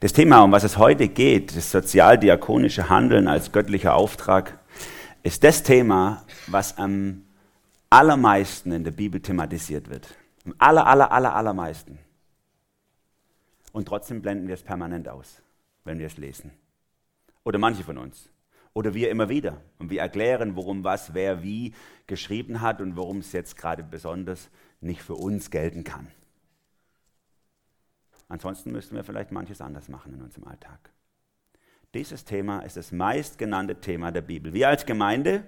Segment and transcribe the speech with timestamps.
[0.00, 4.56] Das Thema, um was es heute geht, das sozialdiakonische Handeln als göttlicher Auftrag,
[5.24, 7.24] ist das Thema, was am
[7.90, 10.06] allermeisten in der Bibel thematisiert wird.
[10.44, 11.98] Am aller, aller, aller, allermeisten.
[13.72, 15.42] Und trotzdem blenden wir es permanent aus,
[15.82, 16.52] wenn wir es lesen.
[17.42, 18.30] Oder manche von uns.
[18.74, 19.60] Oder wir immer wieder.
[19.80, 21.74] Und wir erklären, worum was, wer wie
[22.06, 24.48] geschrieben hat und warum es jetzt gerade besonders
[24.80, 26.06] nicht für uns gelten kann.
[28.28, 30.90] Ansonsten müssten wir vielleicht manches anders machen in unserem Alltag.
[31.94, 34.52] Dieses Thema ist das meistgenannte Thema der Bibel.
[34.52, 35.42] Wir als Gemeinde,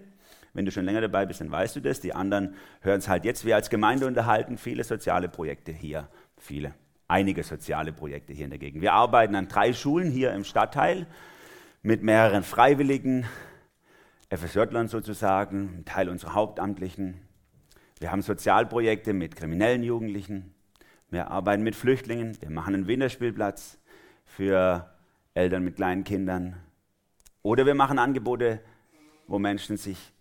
[0.55, 2.00] wenn du schon länger dabei bist, dann weißt du das.
[2.00, 3.45] Die anderen hören es halt jetzt.
[3.45, 6.08] Wir als Gemeinde unterhalten viele soziale Projekte hier.
[6.38, 6.74] Viele.
[7.08, 8.83] Einige soziale Projekte hier in der Gegend.
[8.83, 11.06] Wir arbeiten an drei Schulen hier im Stadtteil
[11.83, 13.27] mit mehreren Freiwilligen,
[14.30, 17.20] FSJlern sozusagen, Teil unserer Hauptamtlichen.
[17.98, 20.55] Wir haben Sozialprojekte mit kriminellen Jugendlichen.
[21.10, 22.41] Wir arbeiten mit Flüchtlingen.
[22.41, 23.78] Wir machen einen Winterspielplatz
[24.24, 24.88] für
[25.34, 26.56] Eltern mit kleinen Kindern.
[27.42, 28.61] Oder wir machen Angebote,
[29.27, 30.12] wo Menschen sich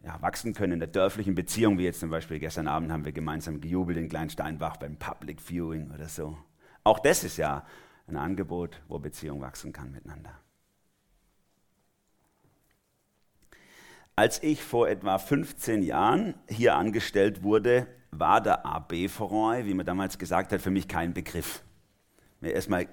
[0.00, 3.12] ja, wachsen können in der dörflichen Beziehung, wie jetzt zum Beispiel gestern Abend haben wir
[3.12, 6.36] gemeinsam gejubelt in Kleinsteinbach beim Public Viewing oder so.
[6.84, 7.66] Auch das ist ja
[8.06, 10.38] ein Angebot, wo Beziehung wachsen kann miteinander.
[14.18, 20.18] Als ich vor etwa 15 Jahren hier angestellt wurde, war der AB-Verein, wie man damals
[20.18, 21.62] gesagt hat, für mich kein Begriff.
[22.40, 22.88] Mir erstmal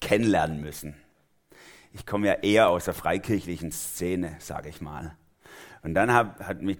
[0.00, 0.94] kennenlernen müssen.
[1.92, 5.14] Ich komme ja eher aus der freikirchlichen Szene, sage ich mal.
[5.82, 6.78] Und dann hab, hat mich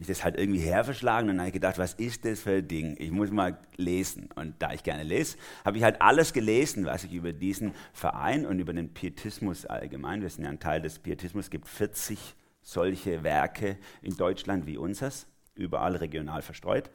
[0.00, 2.66] ich das halt irgendwie herverschlagen und dann habe ich gedacht, was ist das für ein
[2.66, 2.96] Ding?
[2.98, 4.28] Ich muss mal lesen.
[4.34, 8.44] Und da ich gerne lese, habe ich halt alles gelesen, was ich über diesen Verein
[8.44, 13.22] und über den Pietismus allgemein, wir sind ja ein Teil des Pietismus, gibt 40 solche
[13.22, 16.90] Werke in Deutschland wie unseres, überall regional verstreut.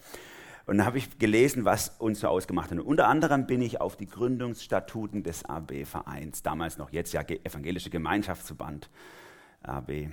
[0.65, 2.79] Und dann habe ich gelesen, was uns so ausgemacht hat.
[2.79, 7.91] Und unter anderem bin ich auf die Gründungsstatuten des AB-Vereins, damals noch jetzt ja Evangelische
[7.91, 8.89] Gemeinschaftsverband
[9.61, 10.09] AB,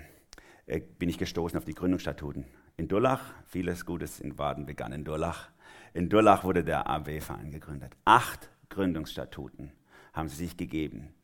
[0.67, 2.45] äh, bin ich gestoßen auf die Gründungsstatuten.
[2.77, 5.49] In Durlach, vieles Gutes in Baden begann in Durlach.
[5.95, 7.97] In Durlach wurde der AB-Verein gegründet.
[8.05, 9.73] Acht Gründungsstatuten
[10.13, 11.15] haben sie sich gegeben.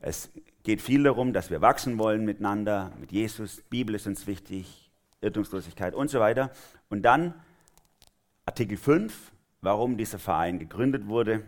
[0.00, 0.30] Es
[0.62, 3.62] geht viel darum, dass wir wachsen wollen miteinander, mit Jesus.
[3.70, 4.90] Bibel ist uns wichtig,
[5.20, 6.50] Irrtumslosigkeit und so weiter.
[6.88, 7.34] Und dann
[8.46, 11.44] Artikel 5, warum dieser Verein gegründet wurde.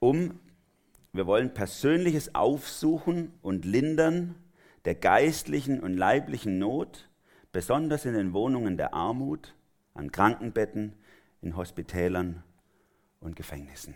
[0.00, 0.38] Um,
[1.12, 4.34] wir wollen persönliches Aufsuchen und Lindern
[4.84, 7.08] der geistlichen und leiblichen Not,
[7.52, 9.54] besonders in den Wohnungen der Armut,
[9.94, 10.94] an Krankenbetten,
[11.42, 12.42] in Hospitälern
[13.20, 13.94] und Gefängnissen.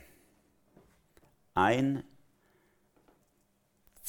[1.55, 2.03] Ein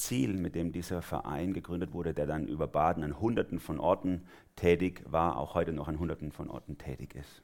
[0.04, 4.22] Ziel, mit dem dieser Verein gegründet wurde, der dann über Baden an Hunderten von Orten
[4.54, 7.42] tätig war, auch heute noch an Hunderten von Orten tätig ist.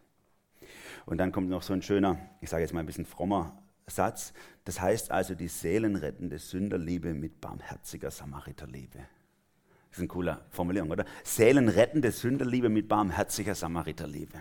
[1.06, 4.32] Und dann kommt noch so ein schöner, ich sage jetzt mal ein bisschen frommer Satz.
[4.64, 8.98] Das heißt also die seelenrettende Sünderliebe mit barmherziger Samariterliebe.
[8.98, 11.04] Das ist eine coole Formulierung, oder?
[11.24, 14.40] Seelenrettende Sünderliebe mit barmherziger Samariterliebe.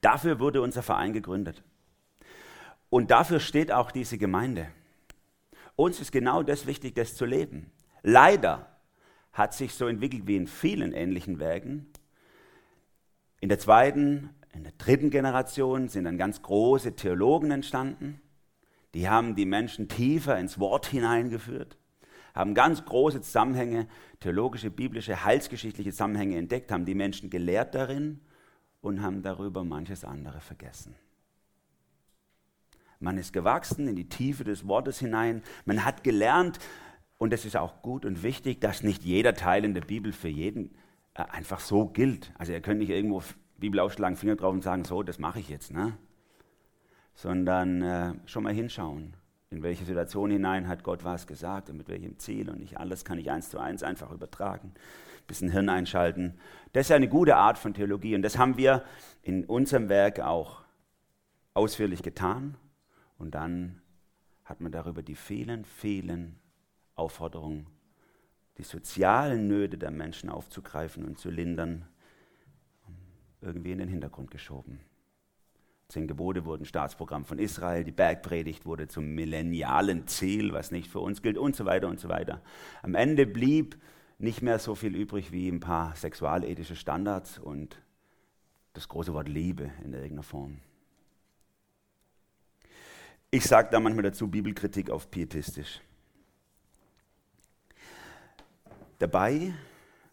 [0.00, 1.62] Dafür wurde unser Verein gegründet.
[2.90, 4.68] Und dafür steht auch diese Gemeinde.
[5.76, 7.70] Uns ist genau das wichtig, das zu leben.
[8.02, 8.66] Leider
[9.32, 11.86] hat sich so entwickelt wie in vielen ähnlichen Werken.
[13.40, 18.20] In der zweiten, in der dritten Generation sind dann ganz große Theologen entstanden.
[18.94, 21.78] Die haben die Menschen tiefer ins Wort hineingeführt,
[22.34, 23.88] haben ganz große Zusammenhänge,
[24.20, 28.20] theologische, biblische, heilsgeschichtliche Zusammenhänge entdeckt, haben die Menschen gelehrt darin
[28.82, 30.94] und haben darüber manches andere vergessen.
[33.02, 35.42] Man ist gewachsen in die Tiefe des Wortes hinein.
[35.64, 36.58] Man hat gelernt,
[37.22, 40.26] und es ist auch gut und wichtig, dass nicht jeder Teil in der Bibel für
[40.26, 40.74] jeden
[41.14, 42.32] äh, einfach so gilt.
[42.36, 43.22] Also ihr könnt nicht irgendwo
[43.58, 45.72] Bibel aufschlagen, Finger drauf und sagen, so, das mache ich jetzt.
[45.72, 45.96] Ne?
[47.14, 49.14] Sondern äh, schon mal hinschauen,
[49.50, 52.50] in welche Situation hinein hat Gott was gesagt und mit welchem Ziel.
[52.50, 54.74] Und nicht alles kann ich eins zu eins einfach übertragen.
[55.28, 56.40] Bisschen Hirn einschalten.
[56.72, 58.82] Das ist eine gute Art von Theologie und das haben wir
[59.22, 60.64] in unserem Werk auch
[61.54, 62.56] ausführlich getan.
[63.22, 63.80] Und dann
[64.44, 66.40] hat man darüber die vielen, vielen
[66.96, 67.68] Aufforderungen,
[68.58, 71.86] die sozialen Nöte der Menschen aufzugreifen und zu lindern,
[73.40, 74.80] irgendwie in den Hintergrund geschoben.
[75.86, 81.00] Zehn Gebote wurden Staatsprogramm von Israel, die Bergpredigt wurde zum millennialen Ziel, was nicht für
[81.00, 82.42] uns gilt und so weiter und so weiter.
[82.82, 83.80] Am Ende blieb
[84.18, 87.80] nicht mehr so viel übrig wie ein paar sexualethische Standards und
[88.72, 90.58] das große Wort Liebe in irgendeiner Form.
[93.34, 95.80] Ich sage da manchmal dazu Bibelkritik auf pietistisch.
[98.98, 99.54] Dabei,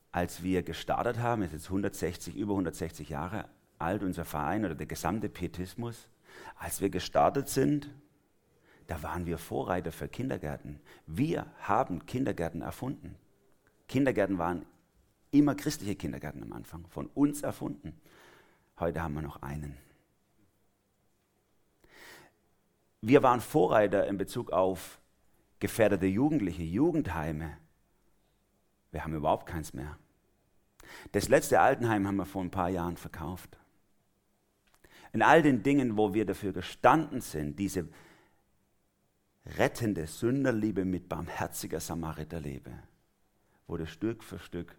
[0.09, 4.87] als wir gestartet haben, ist jetzt 160, über 160 Jahre alt, unser Verein oder der
[4.87, 6.07] gesamte Pietismus,
[6.55, 7.89] als wir gestartet sind,
[8.87, 10.79] da waren wir Vorreiter für Kindergärten.
[11.05, 13.17] Wir haben Kindergärten erfunden.
[13.89, 14.65] Kindergärten waren
[15.31, 17.99] immer christliche Kindergärten am Anfang, von uns erfunden.
[18.79, 19.75] Heute haben wir noch einen.
[23.01, 24.99] Wir waren Vorreiter in Bezug auf
[25.59, 27.57] gefährdete Jugendliche, Jugendheime.
[28.91, 29.97] Wir haben überhaupt keins mehr.
[31.11, 33.57] Das letzte Altenheim haben wir vor ein paar Jahren verkauft.
[35.13, 37.87] In all den Dingen, wo wir dafür gestanden sind, diese
[39.57, 42.71] rettende Sünderliebe mit barmherziger Samariterliebe,
[43.67, 44.75] wurde Stück für Stück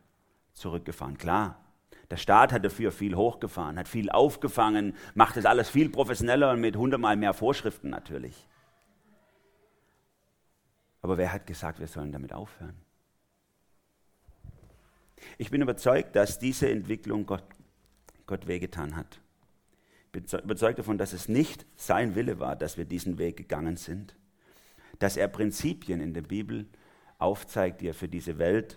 [0.52, 1.18] zurückgefahren.
[1.18, 1.64] Klar,
[2.10, 6.60] der Staat hat dafür viel hochgefahren, hat viel aufgefangen, macht das alles viel professioneller und
[6.60, 8.48] mit hundertmal mehr Vorschriften natürlich.
[11.02, 12.76] Aber wer hat gesagt, wir sollen damit aufhören?
[15.38, 17.44] Ich bin überzeugt, dass diese Entwicklung Gott,
[18.26, 19.20] Gott wehgetan hat.
[20.06, 23.76] Ich bin überzeugt davon, dass es nicht sein Wille war, dass wir diesen Weg gegangen
[23.76, 24.16] sind.
[24.98, 26.66] Dass er Prinzipien in der Bibel
[27.18, 28.76] aufzeigt, die er für diese Welt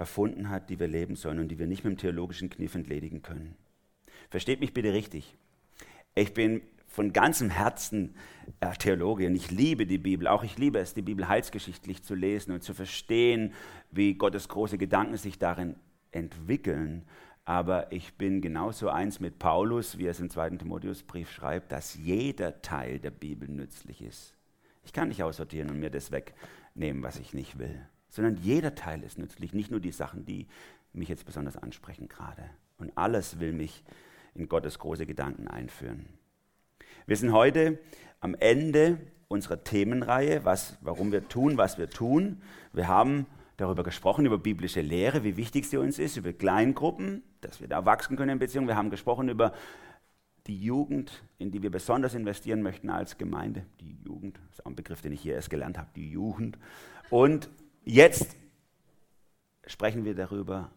[0.00, 3.22] erfunden hat, die wir leben sollen und die wir nicht mit dem theologischen Kniff entledigen
[3.22, 3.54] können.
[4.30, 5.36] Versteht mich bitte richtig.
[6.14, 8.16] Ich bin von ganzem Herzen
[8.60, 10.26] äh, Theologe und ich liebe die Bibel.
[10.26, 13.52] Auch ich liebe es, die Bibel heilsgeschichtlich zu lesen und zu verstehen,
[13.90, 15.76] wie Gottes große Gedanken sich darin
[16.10, 17.04] entwickeln.
[17.44, 21.94] Aber ich bin genauso eins mit Paulus, wie er es im zweiten Timotheusbrief schreibt, dass
[21.94, 24.34] jeder Teil der Bibel nützlich ist.
[24.82, 29.02] Ich kann nicht aussortieren und mir das wegnehmen, was ich nicht will, sondern jeder Teil
[29.02, 30.46] ist nützlich, nicht nur die Sachen, die
[30.92, 32.42] mich jetzt besonders ansprechen gerade.
[32.78, 33.82] Und alles will mich
[34.34, 36.06] in Gottes große Gedanken einführen.
[37.06, 37.78] Wir sind heute
[38.20, 38.98] am Ende
[39.28, 42.42] unserer Themenreihe, was, warum wir tun, was wir tun.
[42.72, 43.26] Wir haben
[43.56, 47.84] darüber gesprochen, über biblische Lehre, wie wichtig sie uns ist, über Kleingruppen, dass wir da
[47.84, 48.68] wachsen können in Beziehungen.
[48.68, 49.52] Wir haben gesprochen über
[50.46, 53.64] die Jugend, in die wir besonders investieren möchten als Gemeinde.
[53.80, 56.58] Die Jugend, ist auch ein Begriff, den ich hier erst gelernt habe, die Jugend.
[57.10, 57.50] Und
[57.84, 58.36] jetzt
[59.66, 60.72] sprechen wir darüber,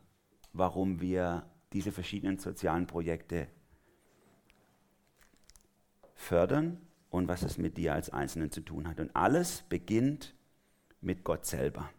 [0.53, 3.47] warum wir diese verschiedenen sozialen Projekte
[6.15, 6.79] fördern
[7.09, 8.99] und was es mit dir als Einzelnen zu tun hat.
[8.99, 10.33] Und alles beginnt
[11.01, 11.89] mit Gott selber.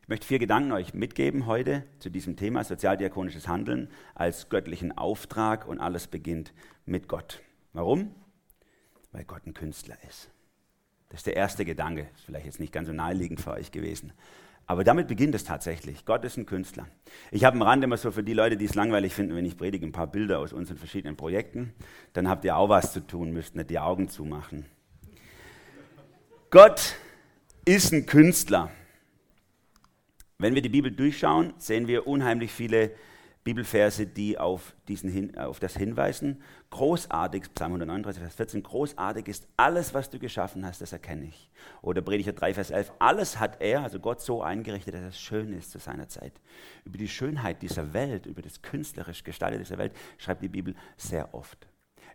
[0.00, 5.66] Ich möchte vier Gedanken euch mitgeben heute zu diesem Thema sozialdiakonisches Handeln als göttlichen Auftrag
[5.66, 6.52] und alles beginnt
[6.86, 7.40] mit Gott.
[7.72, 8.14] Warum?
[9.12, 10.30] Weil Gott ein Künstler ist.
[11.12, 12.08] Das ist der erste Gedanke.
[12.16, 14.14] Ist vielleicht jetzt nicht ganz so naheliegend für euch gewesen.
[14.66, 16.06] Aber damit beginnt es tatsächlich.
[16.06, 16.88] Gott ist ein Künstler.
[17.30, 19.58] Ich habe am Rand immer so für die Leute, die es langweilig finden, wenn ich
[19.58, 21.74] predige, ein paar Bilder aus unseren verschiedenen Projekten.
[22.14, 24.64] Dann habt ihr auch was zu tun, müsst nicht die Augen zumachen.
[26.48, 26.94] Gott
[27.66, 28.70] ist ein Künstler.
[30.38, 32.92] Wenn wir die Bibel durchschauen, sehen wir unheimlich viele
[33.44, 36.40] Bibelverse, die auf, diesen hin, auf das hinweisen.
[36.70, 41.50] Großartig, Psalm 139, Vers 14, großartig ist alles, was du geschaffen hast, das erkenne ich.
[41.82, 45.52] Oder Prediger 3, Vers 11, alles hat er, also Gott so eingerichtet, dass es schön
[45.52, 46.32] ist zu seiner Zeit.
[46.84, 51.34] Über die Schönheit dieser Welt, über das künstlerisch Gestaltet dieser Welt schreibt die Bibel sehr
[51.34, 51.66] oft.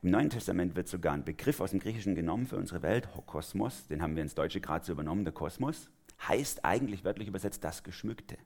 [0.01, 3.87] Im Neuen Testament wird sogar ein Begriff aus dem Griechischen genommen für unsere Welt, Kosmos,
[3.87, 5.89] den haben wir ins Deutsche gerade so übernommen, der Kosmos,
[6.25, 8.37] heißt eigentlich wörtlich übersetzt das Geschmückte.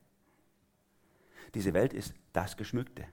[1.54, 3.04] Diese Welt ist das Geschmückte.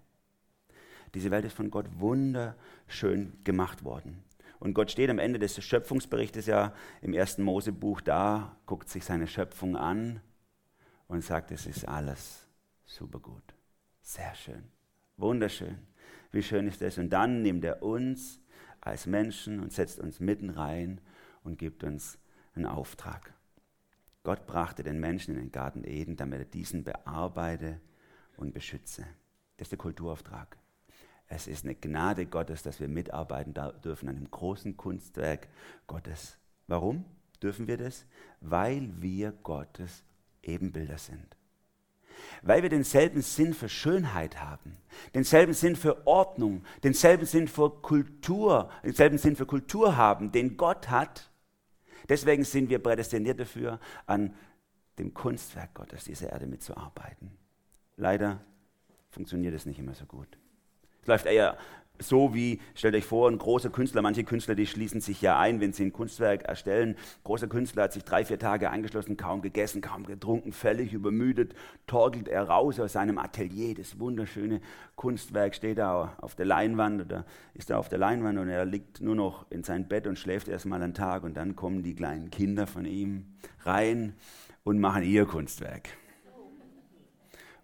[1.13, 4.23] Diese Welt ist von Gott wunderschön gemacht worden.
[4.59, 9.27] Und Gott steht am Ende des Schöpfungsberichtes ja im ersten Mosebuch da, guckt sich seine
[9.27, 10.21] Schöpfung an
[11.07, 12.45] und sagt, es ist alles
[12.85, 13.55] super gut.
[14.01, 14.63] Sehr schön.
[15.17, 15.79] Wunderschön.
[16.31, 16.97] Wie schön ist das?
[16.97, 18.41] Und dann nimmt er uns
[18.81, 21.01] als Menschen und setzt uns mitten rein
[21.43, 22.19] und gibt uns
[22.53, 23.33] einen Auftrag.
[24.23, 27.79] Gott brachte den Menschen in den Garten Eden, damit er diesen bearbeite
[28.39, 29.05] und beschütze.
[29.57, 30.57] Das ist der Kulturauftrag.
[31.27, 33.53] Es ist eine Gnade Gottes, dass wir mitarbeiten
[33.83, 35.47] dürfen an einem großen Kunstwerk
[35.85, 36.37] Gottes.
[36.67, 37.05] Warum
[37.43, 38.05] dürfen wir das?
[38.41, 40.03] Weil wir Gottes
[40.41, 41.35] Ebenbilder sind.
[42.41, 44.75] Weil wir denselben Sinn für Schönheit haben,
[45.13, 50.89] denselben Sinn für Ordnung, denselben Sinn für Kultur, denselben Sinn für Kultur haben, den Gott
[50.89, 51.29] hat.
[52.09, 54.33] Deswegen sind wir prädestiniert dafür, an
[54.97, 57.31] dem Kunstwerk Gottes dieser Erde mitzuarbeiten.
[57.99, 58.39] Leider
[59.09, 60.27] funktioniert es nicht immer so gut.
[61.01, 61.57] Es läuft eher
[62.01, 65.59] so wie, stellt euch vor, ein großer Künstler, manche Künstler, die schließen sich ja ein,
[65.59, 66.91] wenn sie ein Kunstwerk erstellen.
[66.91, 71.53] Ein großer Künstler hat sich drei, vier Tage eingeschlossen, kaum gegessen, kaum getrunken, völlig übermüdet,
[71.87, 73.75] torkelt er raus aus seinem Atelier.
[73.75, 74.61] Das wunderschöne
[74.95, 79.01] Kunstwerk steht da auf der Leinwand oder ist da auf der Leinwand und er liegt
[79.01, 82.31] nur noch in sein Bett und schläft erstmal einen Tag und dann kommen die kleinen
[82.31, 83.25] Kinder von ihm
[83.63, 84.13] rein
[84.63, 85.98] und machen ihr Kunstwerk.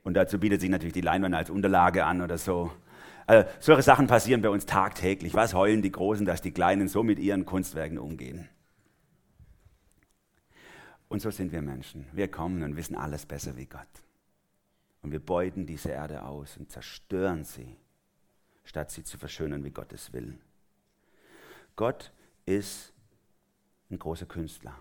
[0.06, 2.72] Und dazu bietet sich natürlich die Leinwand als Unterlage an oder so.
[3.26, 5.34] Also, solche Sachen passieren bei uns tagtäglich.
[5.34, 8.48] Was heulen die Großen, dass die Kleinen so mit ihren Kunstwerken umgehen?
[11.08, 12.06] Und so sind wir Menschen.
[12.14, 13.82] Wir kommen und wissen alles besser wie Gott.
[15.02, 17.76] Und wir beuten diese Erde aus und zerstören sie,
[18.64, 20.38] statt sie zu verschönern, wie Gott es will.
[21.76, 22.12] Gott
[22.46, 22.94] ist
[23.90, 24.80] ein großer Künstler.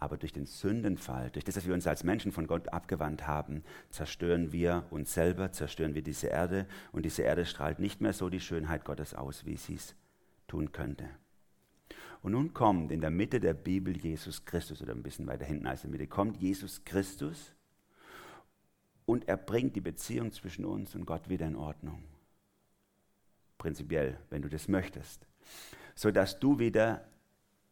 [0.00, 3.62] Aber durch den Sündenfall, durch das, dass wir uns als Menschen von Gott abgewandt haben,
[3.90, 8.30] zerstören wir uns selber, zerstören wir diese Erde und diese Erde strahlt nicht mehr so
[8.30, 9.94] die Schönheit Gottes aus, wie sie es
[10.48, 11.10] tun könnte.
[12.22, 15.66] Und nun kommt in der Mitte der Bibel Jesus Christus, oder ein bisschen weiter hinten
[15.66, 17.54] als in der Mitte, kommt Jesus Christus
[19.04, 22.02] und er bringt die Beziehung zwischen uns und Gott wieder in Ordnung.
[23.58, 25.26] Prinzipiell, wenn du das möchtest.
[25.94, 27.06] Sodass du wieder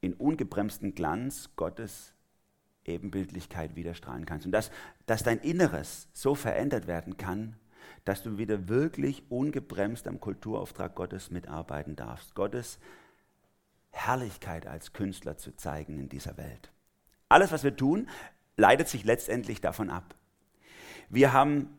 [0.02, 2.12] in ungebremsten Glanz Gottes
[2.88, 4.46] Ebenbildlichkeit widerstrahlen kannst.
[4.46, 4.70] Und dass,
[5.06, 7.56] dass dein Inneres so verändert werden kann,
[8.04, 12.34] dass du wieder wirklich ungebremst am Kulturauftrag Gottes mitarbeiten darfst.
[12.34, 12.78] Gottes
[13.90, 16.72] Herrlichkeit als Künstler zu zeigen in dieser Welt.
[17.28, 18.08] Alles, was wir tun,
[18.56, 20.14] leitet sich letztendlich davon ab.
[21.08, 21.78] Wir haben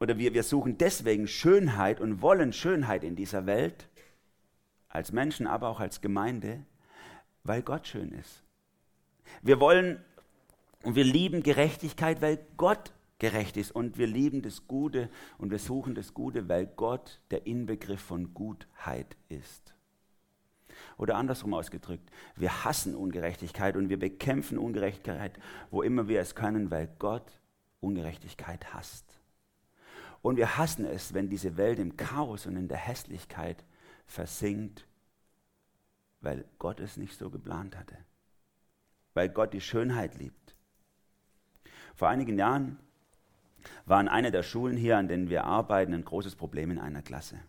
[0.00, 3.88] oder wir, wir suchen deswegen Schönheit und wollen Schönheit in dieser Welt,
[4.88, 6.64] als Menschen, aber auch als Gemeinde,
[7.44, 8.42] weil Gott schön ist.
[9.42, 10.02] Wir wollen
[10.82, 13.72] und wir lieben Gerechtigkeit, weil Gott gerecht ist.
[13.72, 18.32] Und wir lieben das Gute und wir suchen das Gute, weil Gott der Inbegriff von
[18.34, 19.74] Gutheit ist.
[20.96, 25.38] Oder andersrum ausgedrückt, wir hassen Ungerechtigkeit und wir bekämpfen Ungerechtigkeit,
[25.70, 27.40] wo immer wir es können, weil Gott
[27.80, 29.18] Ungerechtigkeit hasst.
[30.22, 33.64] Und wir hassen es, wenn diese Welt im Chaos und in der Hässlichkeit
[34.06, 34.86] versinkt,
[36.20, 37.96] weil Gott es nicht so geplant hatte.
[39.14, 40.47] Weil Gott die Schönheit liebt.
[41.98, 42.78] Vor einigen Jahren
[43.84, 47.02] war in einer der Schulen hier, an denen wir arbeiten, ein großes Problem in einer
[47.02, 47.40] Klasse.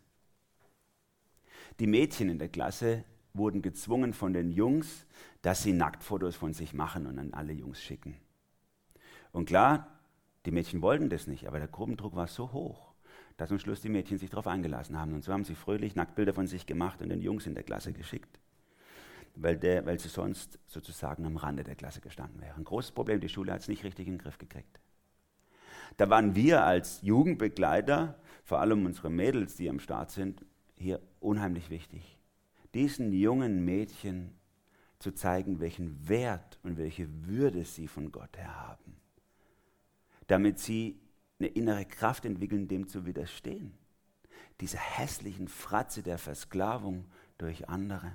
[1.79, 3.03] Die Mädchen in der Klasse
[3.36, 5.06] wurden gezwungen von den Jungs,
[5.44, 8.18] dass sie Nacktfotos von sich machen und an alle Jungs schicken.
[9.34, 10.00] Und klar,
[10.48, 12.96] die Mädchen wollten das nicht, aber der Gruppendruck war so hoch,
[13.38, 15.13] dass am Schluss die Mädchen sich darauf eingelassen haben.
[15.13, 17.94] Und so haben sie fröhlich Nacktbilder von sich gemacht und den Jungs in der Klasse
[17.94, 18.39] geschickt,
[19.41, 22.58] weil, der, weil sie sonst sozusagen am Rande der Klasse gestanden wären.
[22.58, 24.79] Ein großes Problem, die Schule hat es nicht richtig in den Griff gekriegt.
[25.98, 31.69] Da waren wir als Jugendbegleiter, vor allem unsere Mädels, die am Start sind, hier unheimlich
[31.69, 32.19] wichtig
[32.74, 34.36] diesen jungen Mädchen
[35.00, 38.96] zu zeigen, welchen Wert und welche Würde sie von Gott her haben,
[40.27, 41.00] damit sie
[41.39, 43.74] eine innere Kraft entwickeln, dem zu widerstehen.
[44.60, 47.05] Diese hässlichen Fratze der Versklavung
[47.38, 48.12] durch andere.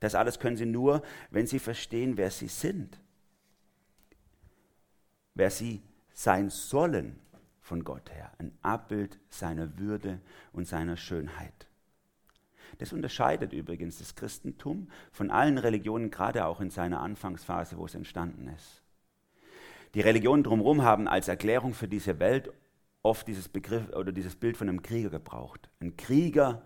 [0.00, 3.00] Das alles können sie nur, wenn sie verstehen, wer sie sind,
[5.34, 7.18] wer sie sein sollen
[7.60, 10.20] von Gott her, ein Abbild seiner Würde
[10.52, 11.66] und seiner Schönheit.
[12.78, 17.94] Das unterscheidet übrigens das Christentum von allen Religionen, gerade auch in seiner Anfangsphase, wo es
[17.94, 18.82] entstanden ist.
[19.94, 22.52] Die Religionen drumherum haben als Erklärung für diese Welt
[23.02, 25.70] oft dieses Begriff oder dieses Bild von einem Krieger gebraucht.
[25.80, 26.62] Ein Krieger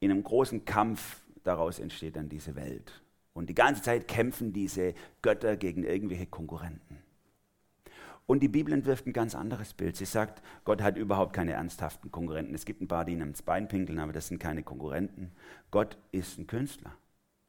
[0.00, 3.02] in einem großen Kampf, daraus entsteht dann diese Welt.
[3.32, 6.98] Und die ganze Zeit kämpfen diese Götter gegen irgendwelche Konkurrenten.
[8.26, 9.96] Und die Bibel entwirft ein ganz anderes Bild.
[9.96, 12.54] Sie sagt, Gott hat überhaupt keine ernsthaften Konkurrenten.
[12.54, 15.32] Es gibt ein paar, die ihm ins Bein pinkeln, aber das sind keine Konkurrenten.
[15.72, 16.94] Gott ist ein Künstler.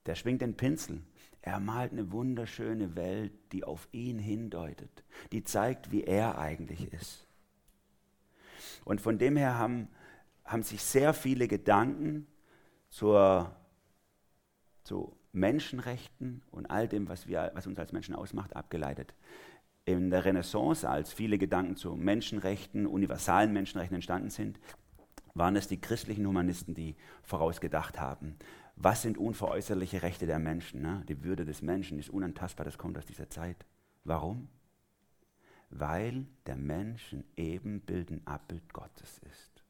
[0.08, 1.02] Der schwingt den Pinsel.
[1.44, 7.28] Er malt eine wunderschöne Welt, die auf ihn hindeutet, die zeigt, wie er eigentlich ist.
[8.86, 9.88] Und von dem her haben,
[10.46, 12.28] haben sich sehr viele Gedanken
[12.90, 13.56] zur,
[14.84, 19.14] zu Menschenrechten und all dem, was, wir, was uns als Menschen ausmacht, abgeleitet
[19.86, 24.60] in der Renaissance, als viele Gedanken zu Menschenrechten, universalen Menschenrechten entstanden sind,
[25.34, 28.38] waren es die christlichen Humanisten, die vorausgedacht haben.
[28.76, 30.82] Was sind unveräußerliche Rechte der Menschen?
[30.82, 31.04] Ne?
[31.08, 33.66] Die Würde des Menschen ist unantastbar, das kommt aus dieser Zeit.
[34.04, 34.50] Warum?
[35.70, 39.64] Weil der Mensch ein Ebenbild, Abbild Gottes ist.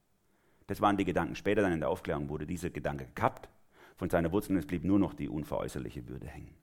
[0.68, 1.36] Das waren die Gedanken.
[1.36, 3.50] Später dann in der Aufklärung wurde dieser Gedanke gekappt
[3.96, 6.56] von seiner Wurzel und es blieb nur noch die unveräußerliche Würde hängen.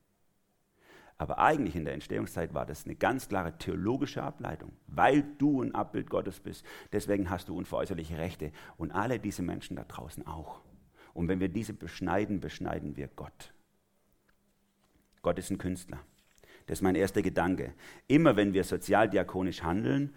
[1.18, 5.75] Aber eigentlich in der Entstehungszeit war das eine ganz klare theologische Ableitung, weil du ein
[5.75, 6.64] Abbild Gottes bist.
[6.92, 10.61] Deswegen hast du unveräußerliche Rechte und alle diese Menschen da draußen auch.
[11.14, 13.52] Und wenn wir diese beschneiden, beschneiden wir Gott.
[15.23, 15.99] Gott ist ein Künstler.
[16.66, 17.75] Das ist mein erster Gedanke.
[18.06, 20.14] Immer wenn wir sozialdiakonisch handeln,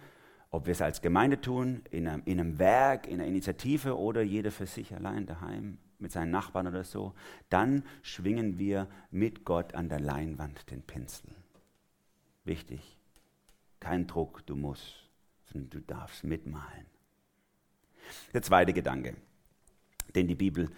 [0.52, 4.22] ob wir es als Gemeinde tun, in einem, in einem Werk, in einer Initiative oder
[4.22, 7.14] jeder für sich allein daheim, mit seinen Nachbarn oder so,
[7.50, 11.30] dann schwingen wir mit Gott an der Leinwand den Pinsel.
[12.44, 12.98] Wichtig,
[13.80, 15.10] kein Druck, du musst,
[15.52, 16.86] sondern du darfst mitmalen.
[18.34, 19.16] Der zweite Gedanke,
[20.16, 20.70] den die Bibel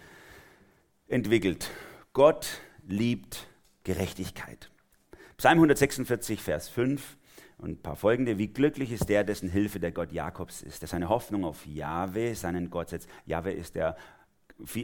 [1.08, 1.70] entwickelt.
[2.12, 3.46] Gott liebt
[3.82, 4.70] Gerechtigkeit.
[5.36, 7.16] Psalm 146, Vers 5
[7.58, 8.38] und ein paar folgende.
[8.38, 12.34] Wie glücklich ist der, dessen Hilfe der Gott Jakobs ist, der seine Hoffnung auf Jahwe,
[12.34, 13.08] seinen Gott setzt.
[13.26, 13.96] Jahwe ist der,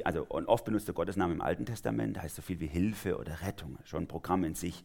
[0.04, 4.04] also oft benutzte Gottesname im Alten Testament, heißt so viel wie Hilfe oder Rettung, schon
[4.04, 4.84] ein Programm in sich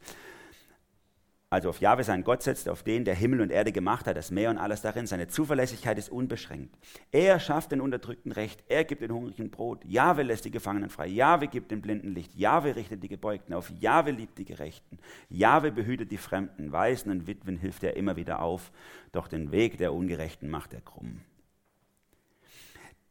[1.55, 4.29] also auf Jahwe seinen Gott setzt, auf den, der Himmel und Erde gemacht hat, das
[4.29, 5.07] Meer und alles darin.
[5.07, 6.75] Seine Zuverlässigkeit ist unbeschränkt.
[7.11, 11.07] Er schafft den Unterdrückten Recht, er gibt den Hungrigen Brot, Jahwe lässt die Gefangenen frei,
[11.07, 14.97] Jahwe gibt den Blinden Licht, Jahwe richtet die Gebeugten auf, Jahwe liebt die Gerechten,
[15.29, 18.71] Jahwe behütet die Fremden, Waisen und Witwen hilft er immer wieder auf,
[19.11, 21.21] doch den Weg der Ungerechten macht er krumm.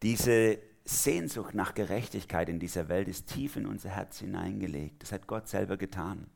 [0.03, 5.03] Diese Sehnsucht nach Gerechtigkeit in dieser Welt ist tief in unser Herz hineingelegt.
[5.03, 6.27] Das hat Gott selber getan.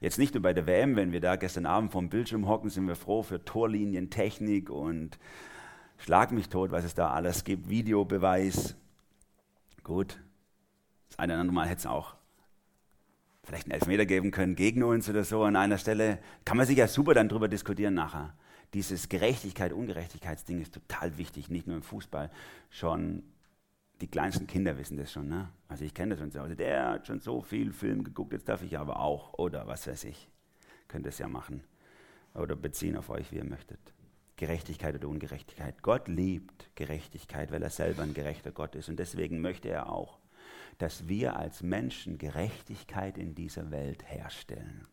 [0.00, 2.86] Jetzt nicht nur bei der WM, wenn wir da gestern Abend vom Bildschirm hocken, sind
[2.86, 5.18] wir froh für Torlinien, Technik und
[6.00, 8.74] Schlag mich tot, was es da alles gibt, Videobeweis.
[9.84, 10.18] Gut,
[11.10, 12.14] das eine oder andere Mal hätte es auch
[13.44, 16.18] vielleicht einen Elfmeter geben können gegen uns oder so an einer Stelle.
[16.46, 18.34] Kann man sich ja super dann drüber diskutieren nachher.
[18.72, 22.30] Dieses Gerechtigkeit, Ungerechtigkeitsding ist total wichtig, nicht nur im Fußball,
[22.70, 23.22] schon
[24.00, 25.28] die kleinsten Kinder wissen das schon.
[25.28, 25.50] Ne?
[25.68, 26.56] Also ich kenne das von zu Hause.
[26.56, 29.34] Der hat schon so viel Film geguckt, jetzt darf ich aber auch.
[29.34, 30.28] Oder was weiß ich.
[30.88, 31.62] Könnt es ja machen.
[32.34, 33.80] Oder beziehen auf euch, wie ihr möchtet.
[34.36, 35.82] Gerechtigkeit oder Ungerechtigkeit.
[35.82, 38.88] Gott liebt Gerechtigkeit, weil er selber ein gerechter Gott ist.
[38.88, 40.18] Und deswegen möchte er auch,
[40.78, 44.86] dass wir als Menschen Gerechtigkeit in dieser Welt herstellen.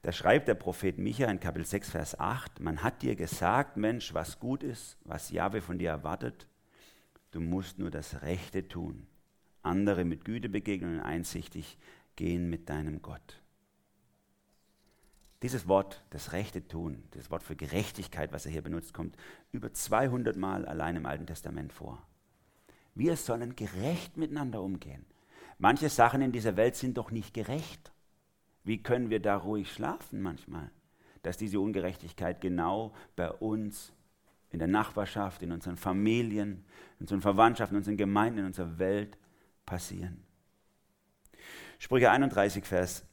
[0.00, 4.14] Da schreibt der Prophet Micha in Kapitel 6, Vers 8, man hat dir gesagt, Mensch,
[4.14, 6.46] was gut ist, was Jahwe von dir erwartet,
[7.36, 9.06] Du musst nur das Rechte tun,
[9.60, 11.76] andere mit Güte begegnen und einsichtig
[12.16, 13.42] gehen mit deinem Gott.
[15.42, 19.18] Dieses Wort, das Rechte tun, das Wort für Gerechtigkeit, was er hier benutzt, kommt
[19.52, 22.02] über 200 Mal allein im Alten Testament vor.
[22.94, 25.04] Wir sollen gerecht miteinander umgehen.
[25.58, 27.92] Manche Sachen in dieser Welt sind doch nicht gerecht.
[28.64, 30.70] Wie können wir da ruhig schlafen manchmal,
[31.22, 33.92] dass diese Ungerechtigkeit genau bei uns
[34.56, 36.64] in der Nachbarschaft, in unseren Familien,
[36.98, 39.18] in unseren Verwandtschaften, in unseren Gemeinden, in unserer Welt
[39.66, 40.24] passieren.
[41.78, 43.04] Sprüche 31, Vers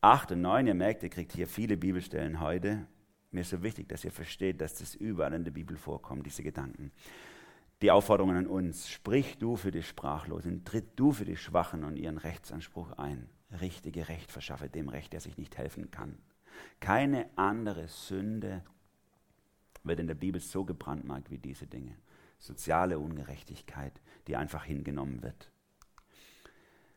[0.00, 2.84] 8 und 9, ihr merkt, ihr kriegt hier viele Bibelstellen heute.
[3.30, 6.42] Mir ist so wichtig, dass ihr versteht, dass das überall in der Bibel vorkommt, diese
[6.42, 6.90] Gedanken.
[7.80, 11.94] Die Aufforderungen an uns, sprich du für die Sprachlosen, tritt du für die Schwachen und
[11.94, 13.28] ihren Rechtsanspruch ein.
[13.60, 16.18] Richtige Recht verschaffe dem Recht, der sich nicht helfen kann.
[16.80, 18.64] Keine andere Sünde
[19.86, 21.96] wird in der Bibel so gebrandmarkt wie diese Dinge.
[22.38, 25.50] Soziale Ungerechtigkeit, die einfach hingenommen wird.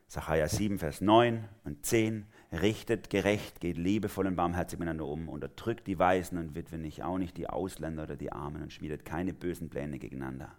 [0.08, 2.25] Sacharja 7, Vers 9 und 10.
[2.52, 7.19] Richtet gerecht, geht liebevoll und barmherzig miteinander um, unterdrückt die Weisen und Witwen nicht, auch
[7.19, 10.56] nicht die Ausländer oder die Armen und schmiedet keine bösen Pläne gegeneinander.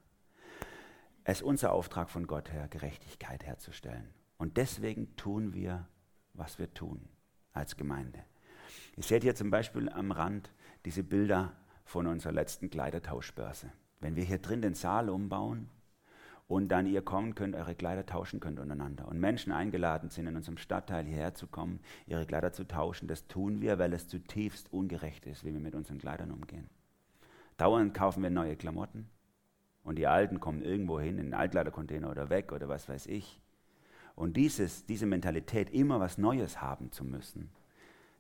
[1.25, 4.09] Es ist unser Auftrag von Gott her, Gerechtigkeit herzustellen.
[4.39, 5.89] Und deswegen tun wir,
[6.33, 7.09] was wir tun
[7.53, 8.25] als Gemeinde.
[8.97, 10.53] Ihr seht hier zum Beispiel am Rand
[10.85, 11.57] diese Bilder
[11.91, 13.73] von unserer letzten Kleidertauschbörse.
[13.99, 15.69] Wenn wir hier drin den Saal umbauen
[16.47, 20.37] und dann ihr kommen könnt, eure Kleider tauschen könnt untereinander und Menschen eingeladen sind, in
[20.37, 24.73] unserem Stadtteil hierher zu kommen, ihre Kleider zu tauschen, das tun wir, weil es zutiefst
[24.73, 26.71] ungerecht ist, wie wir mit unseren Kleidern umgehen.
[27.57, 29.11] Dauernd kaufen wir neue Klamotten
[29.83, 33.41] und die alten kommen irgendwo hin, in den Altkleidercontainer oder weg oder was weiß ich.
[34.15, 37.51] Und dieses, diese Mentalität, immer was Neues haben zu müssen,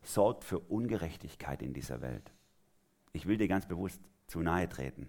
[0.02, 2.32] sorgt für Ungerechtigkeit in dieser Welt.
[3.12, 5.08] Ich will dir ganz bewusst zu nahe treten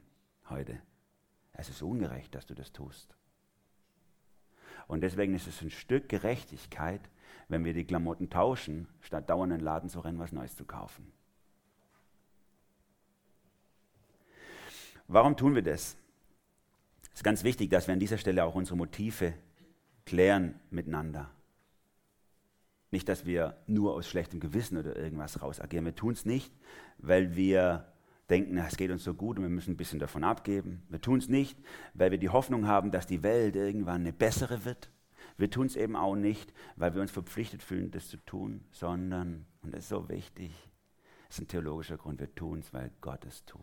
[0.50, 0.82] heute.
[1.54, 3.16] Es ist ungerecht, dass du das tust.
[4.88, 7.02] Und deswegen ist es ein Stück Gerechtigkeit,
[7.48, 10.66] wenn wir die Klamotten tauschen, statt dauernd in den Laden zu rennen, was Neues zu
[10.66, 11.12] kaufen.
[15.08, 15.98] Warum tun wir das?
[17.04, 19.34] Es ist ganz wichtig, dass wir an dieser Stelle auch unsere Motive
[20.06, 21.30] klären miteinander.
[22.92, 25.86] Nicht, dass wir nur aus schlechtem Gewissen oder irgendwas raus agieren.
[25.86, 26.54] Wir tun es nicht,
[26.98, 27.91] weil wir
[28.32, 30.82] denken, es geht uns so gut und wir müssen ein bisschen davon abgeben.
[30.90, 31.58] Wir tun es nicht,
[31.94, 34.90] weil wir die Hoffnung haben, dass die Welt irgendwann eine bessere wird.
[35.38, 39.46] Wir tun es eben auch nicht, weil wir uns verpflichtet fühlen, das zu tun, sondern,
[39.62, 40.52] und das ist so wichtig,
[41.28, 43.62] das ist ein theologischer Grund, wir tun es, weil Gott es tut.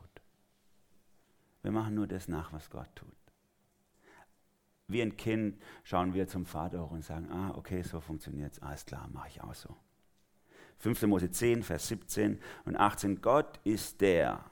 [1.62, 3.08] Wir machen nur das nach, was Gott tut.
[4.86, 8.62] Wie ein Kind schauen wir zum Vater hoch und sagen, ah, okay, so funktioniert es,
[8.62, 9.76] alles klar, mache ich auch so.
[10.78, 11.02] 5.
[11.02, 14.44] Mose 10, Vers 17 und 18, Gott ist der,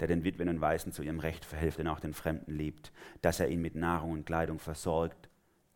[0.00, 3.40] der den Witwen und Waisen zu ihrem Recht verhilft und auch den Fremden liebt, dass
[3.40, 5.30] er ihn mit Nahrung und Kleidung versorgt.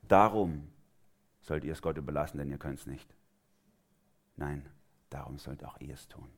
[0.09, 0.69] Darum
[1.41, 3.15] sollt ihr es Gott überlassen, denn ihr könnt es nicht.
[4.37, 4.69] Nein,
[5.09, 6.29] darum sollt auch ihr es tun.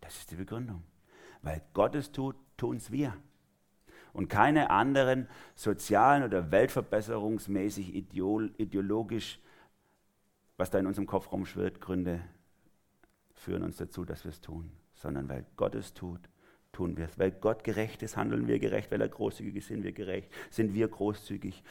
[0.00, 0.82] Das ist die Begründung.
[1.42, 3.14] Weil Gott es tut, tun es wir.
[4.12, 9.38] Und keine anderen sozialen oder weltverbesserungsmäßig ideologisch,
[10.56, 12.20] was da in unserem Kopf rumschwirrt, Gründe
[13.32, 16.28] führen uns dazu, dass wir es tun, sondern weil Gott es tut,
[16.72, 17.18] tun wir es.
[17.18, 18.90] Weil Gott gerecht ist, handeln wir gerecht.
[18.90, 21.62] Weil er großzügig ist, sind wir gerecht, sind wir großzügig.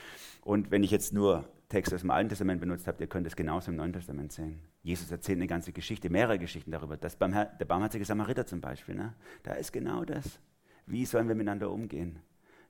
[0.41, 3.35] Und wenn ich jetzt nur Texte aus dem Alten Testament benutzt habe, ihr könnt es
[3.35, 4.61] genauso im Neuen Testament sehen.
[4.83, 6.95] Jesus erzählt eine ganze Geschichte, mehrere Geschichten darüber.
[6.95, 9.13] Das Barmher der barmherzige Samariter zum Beispiel, ne?
[9.43, 10.39] da ist genau das.
[10.85, 12.19] Wie sollen wir miteinander umgehen?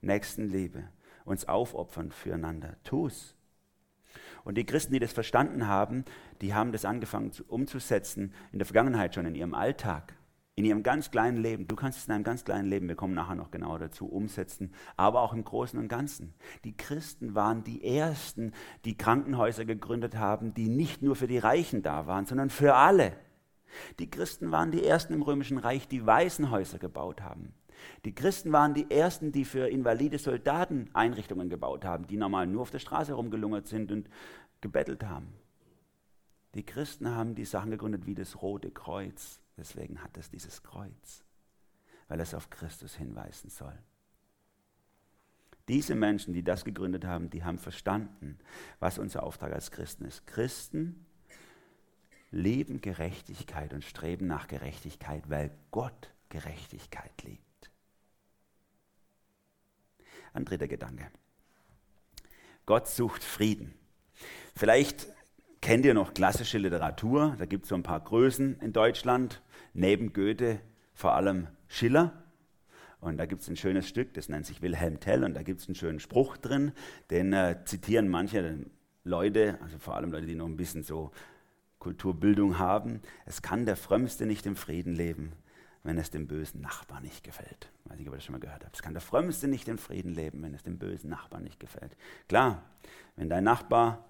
[0.02, 0.90] Nächstenliebe,
[1.26, 2.78] uns aufopfern füreinander.
[2.84, 3.36] Tu's.
[4.44, 6.06] Und die Christen, die das verstanden haben,
[6.42, 10.17] die haben das angefangen umzusetzen in der Vergangenheit schon, in ihrem Alltag
[10.58, 13.13] in ihrem ganz kleinen Leben, du kannst es in einem ganz kleinen Leben, wir kommen
[13.13, 16.34] nachher noch genauer dazu, umsetzen, aber auch im Großen und Ganzen.
[16.63, 21.84] Die Christen waren die Ersten, die Krankenhäuser gegründet haben, die nicht nur für die Reichen
[21.84, 23.13] da waren, sondern für alle.
[24.00, 27.54] Die Christen waren die Ersten im Römischen Reich, die Waisenhäuser gebaut haben.
[28.04, 32.63] Die Christen waren die Ersten, die für invalide Soldaten Einrichtungen gebaut haben, die normal nur
[32.63, 34.10] auf der Straße herumgelungert sind und
[34.62, 35.28] gebettelt haben.
[36.56, 41.24] Die Christen haben die Sachen gegründet wie das Rote Kreuz, Deswegen hat es dieses Kreuz,
[42.08, 43.78] weil es auf Christus hinweisen soll.
[45.67, 48.39] Diese Menschen, die das gegründet haben, die haben verstanden,
[48.80, 50.26] was unser Auftrag als Christen ist.
[50.26, 51.06] Christen
[52.32, 57.72] leben Gerechtigkeit und streben nach Gerechtigkeit, weil Gott Gerechtigkeit liebt.
[60.34, 61.10] Ein dritter Gedanke.
[62.65, 63.74] Gott sucht Frieden.
[64.56, 65.08] Vielleicht
[65.62, 69.41] kennt ihr noch klassische Literatur, da gibt es so ein paar Größen in Deutschland,
[69.78, 70.60] neben Goethe
[70.94, 72.12] vor allem Schiller.
[73.00, 75.62] Und da gibt es ein schönes Stück, das nennt sich Wilhelm Tell, und da gibt
[75.62, 76.72] es einen schönen Spruch drin,
[77.12, 78.66] den äh, zitieren manche
[79.04, 81.12] Leute, also vor allem Leute, die noch ein bisschen so
[81.78, 83.02] Kulturbildung haben.
[83.26, 85.32] Es kann der Frömmste nicht im Frieden leben,
[85.84, 87.70] wenn es dem bösen Nachbar nicht gefällt.
[87.86, 88.76] Weiß nicht, ob ihr das schon mal gehört habt.
[88.76, 91.96] Es kann der Frömmste nicht im Frieden leben, wenn es dem bösen Nachbar nicht gefällt.
[92.28, 92.63] Klar,
[93.16, 94.04] wenn dein Nachbar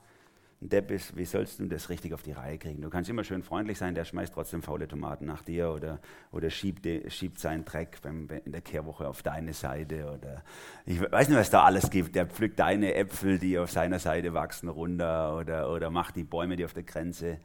[0.59, 2.81] ein Depp ist, wie sollst du das richtig auf die Reihe kriegen?
[2.81, 5.99] Du kannst immer schön freundlich sein, der schmeißt trotzdem faule Tomaten nach dir oder,
[6.31, 10.43] oder schiebt, schiebt seinen Dreck beim, in der Kehrwoche auf deine Seite oder
[10.85, 12.15] ich weiß nicht, was da alles gibt.
[12.15, 16.55] Der pflückt deine Äpfel, die auf seiner Seite wachsen, runter oder, oder macht die Bäume,
[16.55, 17.39] die auf der Grenze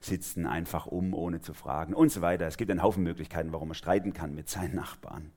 [0.00, 2.46] sitzen, einfach um, ohne zu fragen und so weiter.
[2.46, 5.32] Es gibt einen Haufen Möglichkeiten, warum man streiten kann mit seinen Nachbarn.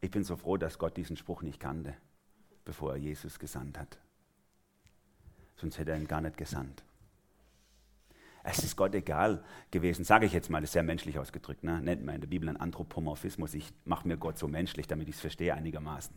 [0.00, 1.94] Ich bin so froh, dass Gott diesen Spruch nicht kannte,
[2.64, 3.98] bevor er Jesus gesandt hat
[5.56, 6.84] sonst hätte er ihn gar nicht gesandt.
[8.46, 11.80] Es ist Gott egal gewesen, sage ich jetzt mal, das ist sehr menschlich ausgedrückt, ne?
[11.80, 13.54] nennt man in der Bibel einen Anthropomorphismus.
[13.54, 16.14] Ich mache mir Gott so menschlich, damit ich es verstehe einigermaßen.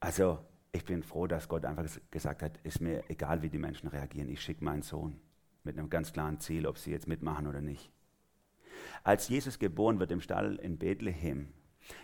[0.00, 3.88] Also ich bin froh, dass Gott einfach gesagt hat, ist mir egal, wie die Menschen
[3.88, 5.20] reagieren, ich schicke meinen Sohn
[5.62, 7.90] mit einem ganz klaren Ziel, ob sie jetzt mitmachen oder nicht.
[9.04, 11.52] Als Jesus geboren wird im Stall in Bethlehem,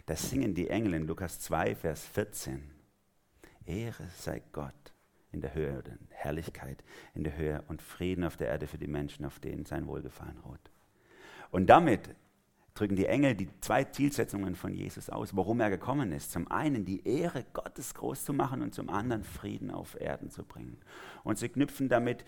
[0.06, 2.70] da singen die Engel in Lukas 2, Vers 14,
[3.64, 4.74] Ehre sei Gott
[5.32, 5.92] in der Höhe oder
[6.26, 6.84] Herrlichkeit
[7.14, 10.38] in der Höhe und Frieden auf der Erde für die Menschen, auf denen sein Wohlgefallen
[10.38, 10.70] ruht.
[11.50, 12.14] Und damit
[12.74, 16.30] drücken die Engel die zwei Zielsetzungen von Jesus aus, warum er gekommen ist.
[16.30, 20.44] Zum einen die Ehre Gottes groß zu machen und zum anderen Frieden auf Erden zu
[20.44, 20.78] bringen.
[21.24, 22.24] Und sie knüpfen damit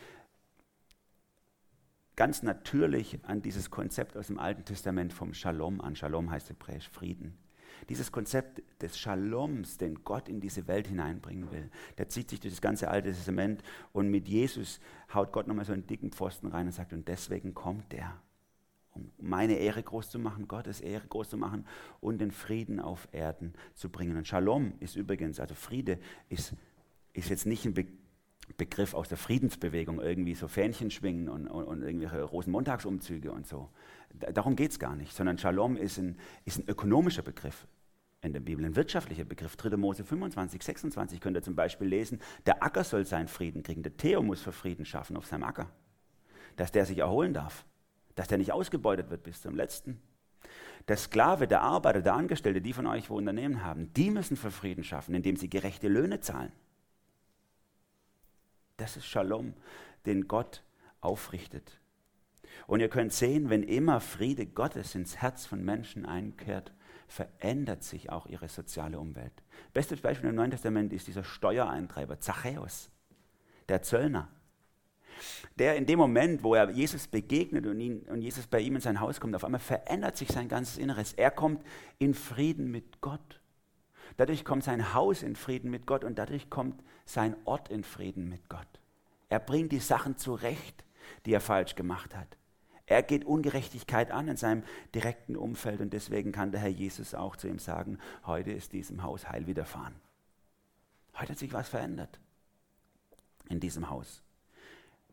[2.17, 5.95] ganz natürlich an dieses Konzept aus dem Alten Testament vom Shalom an.
[5.95, 7.39] Shalom heißt hebräisch Frieden.
[7.89, 12.55] Dieses Konzept des Shaloms, den Gott in diese Welt hineinbringen will, der zieht sich durch
[12.55, 13.63] das ganze Alte Testament
[13.93, 14.81] und mit Jesus
[15.13, 18.21] haut Gott nochmal so einen dicken Pfosten rein und sagt, und deswegen kommt er,
[18.95, 21.67] um meine Ehre groß zu machen, Gottes Ehre groß zu machen
[22.01, 24.17] und den Frieden auf Erden zu bringen.
[24.17, 26.55] Und Shalom ist übrigens, also Friede ist,
[27.13, 27.87] ist jetzt nicht ein Be
[28.57, 33.69] Begriff aus der Friedensbewegung, irgendwie so Fähnchen schwingen und, und, und irgendwelche Rosenmontagsumzüge und so.
[34.19, 37.67] Darum geht es gar nicht, sondern Shalom ist ein, ist ein ökonomischer Begriff
[38.21, 39.57] in der Bibel, ein wirtschaftlicher Begriff.
[39.57, 39.77] 3.
[39.77, 43.97] Mose 25, 26 könnt ihr zum Beispiel lesen, der Acker soll seinen Frieden kriegen, der
[43.97, 45.71] Theo muss für Frieden schaffen auf seinem Acker,
[46.57, 47.65] dass der sich erholen darf,
[48.15, 50.01] dass der nicht ausgebeutet wird bis zum letzten.
[50.89, 54.51] Der Sklave, der Arbeiter, der Angestellte, die von euch, wo Unternehmen haben, die müssen für
[54.51, 56.53] Frieden schaffen, indem sie gerechte Löhne zahlen.
[58.79, 59.55] Das ist Shalom,
[60.07, 60.63] den Gott
[61.01, 61.79] aufrichtet.
[62.67, 66.73] Und ihr könnt sehen, wenn immer Friede Gottes ins Herz von Menschen einkehrt,
[67.09, 69.33] verändert sich auch ihre soziale Umwelt.
[69.73, 72.91] Bestes Beispiel im Neuen Testament ist dieser Steuereintreiber, Zachäus,
[73.69, 74.29] der Zöllner.
[75.59, 78.81] Der in dem Moment, wo er Jesus begegnet und, ihn, und Jesus bei ihm in
[78.81, 81.13] sein Haus kommt, auf einmal verändert sich sein ganzes Inneres.
[81.15, 81.65] Er kommt
[81.99, 83.41] in Frieden mit Gott.
[84.17, 88.29] Dadurch kommt sein Haus in Frieden mit Gott und dadurch kommt sein Ort in Frieden
[88.29, 88.69] mit Gott.
[89.29, 90.85] Er bringt die Sachen zurecht,
[91.27, 92.38] die er falsch gemacht hat.
[92.89, 94.63] Er geht Ungerechtigkeit an in seinem
[94.95, 99.03] direkten Umfeld und deswegen kann der Herr Jesus auch zu ihm sagen, heute ist diesem
[99.03, 99.95] Haus Heil widerfahren.
[101.19, 102.19] Heute hat sich was verändert
[103.51, 104.23] in diesem Haus.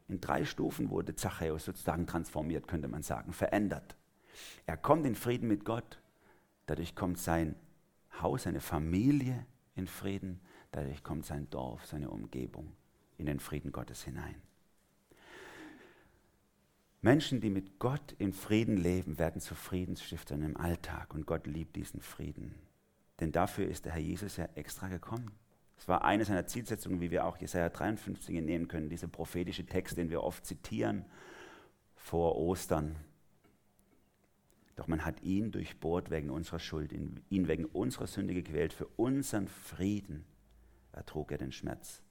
[0.07, 3.95] In drei Stufen wurde Zachäus sozusagen transformiert, könnte man sagen, verändert.
[4.65, 5.99] Er kommt in Frieden mit Gott,
[6.67, 7.55] dadurch kommt sein
[8.21, 10.39] Haus, seine Familie in Frieden,
[10.71, 12.71] dadurch kommt sein Dorf, seine Umgebung
[13.17, 14.41] in den Frieden Gottes hinein.
[17.05, 21.75] Menschen, die mit Gott in Frieden leben, werden zu Friedensstiftern im Alltag und Gott liebt
[21.75, 22.55] diesen Frieden.
[23.19, 25.29] Denn dafür ist der Herr Jesus ja extra gekommen.
[25.77, 29.99] Es war eine seiner Zielsetzungen, wie wir auch Jesaja 53 entnehmen können, dieser prophetische Text,
[29.99, 31.05] den wir oft zitieren
[31.95, 32.95] vor Ostern.
[34.75, 38.73] Doch man hat ihn durchbohrt wegen unserer Schuld, ihn wegen unserer Sünde gequält.
[38.73, 40.25] Für unseren Frieden
[40.91, 42.01] ertrug er den Schmerz.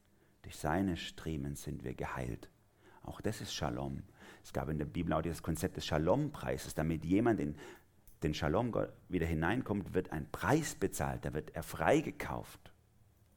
[0.43, 2.49] Durch seine Striemen sind wir geheilt.
[3.03, 4.05] Auch das ist Shalom.
[4.45, 6.75] Es gab in der Bibel auch dieses Konzept des Shalom-Preises.
[6.75, 7.57] Damit jemand in
[8.23, 8.75] den Shalom
[9.09, 12.73] wieder hineinkommt, wird ein Preis bezahlt, da wird er freigekauft.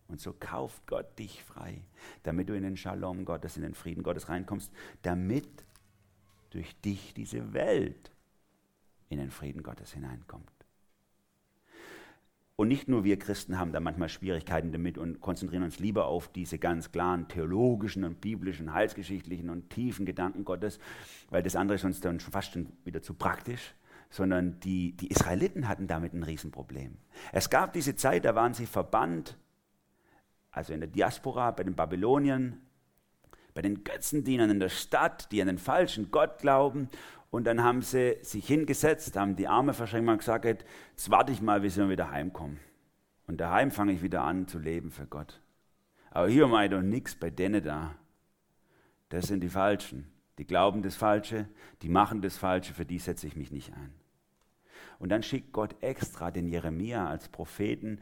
[0.10, 1.82] Und so kauft Gott dich frei,
[2.24, 5.48] damit du in den Shalom Gottes, in den Frieden Gottes reinkommst, damit
[6.50, 8.12] durch dich diese Welt
[9.10, 10.57] in den Frieden Gottes hineinkommt.
[12.60, 16.28] Und nicht nur wir Christen haben da manchmal Schwierigkeiten damit und konzentrieren uns lieber auf
[16.28, 20.80] diese ganz klaren theologischen und biblischen, heilsgeschichtlichen und tiefen Gedanken Gottes,
[21.30, 23.76] weil das andere ist uns dann schon fast schon wieder zu praktisch,
[24.10, 26.98] sondern die, die Israeliten hatten damit ein Riesenproblem.
[27.32, 29.38] Es gab diese Zeit, da waren sie verbannt,
[30.50, 32.58] also in der Diaspora, bei den Babyloniern,
[33.54, 36.90] bei den Götzendienern in der Stadt, die an den falschen Gott glauben
[37.30, 41.42] und dann haben sie sich hingesetzt, haben die Arme verschränkt und gesagt, jetzt warte ich
[41.42, 42.60] mal, bis wir wieder heimkommen.
[43.28, 45.42] Und daheim fange ich wieder an zu leben für Gott.
[46.12, 47.96] Aber hier mache ich doch nichts bei denen da.
[49.10, 50.12] Das sind die Falschen.
[50.38, 51.50] Die glauben das Falsche,
[51.82, 53.94] die machen das Falsche, für die setze ich mich nicht ein.
[55.00, 58.00] Und dann schickt Gott extra den Jeremia als Propheten,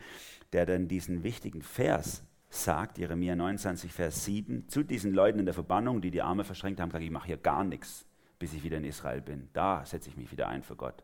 [0.51, 5.53] der dann diesen wichtigen Vers sagt, Jeremia 29, Vers 7, zu diesen Leuten in der
[5.53, 8.04] Verbannung, die die Arme verschränkt haben, sagt, ich mache hier gar nichts
[8.39, 9.49] bis ich wieder in Israel bin.
[9.53, 11.03] Da setze ich mich wieder ein für Gott.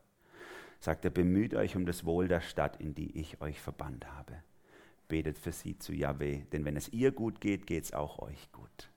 [0.79, 4.41] Sagt er, bemüht euch um das Wohl der Stadt, in die ich euch verbannt habe.
[5.07, 8.51] Betet für sie zu Yahweh, denn wenn es ihr gut geht, geht es auch euch
[8.51, 8.89] gut.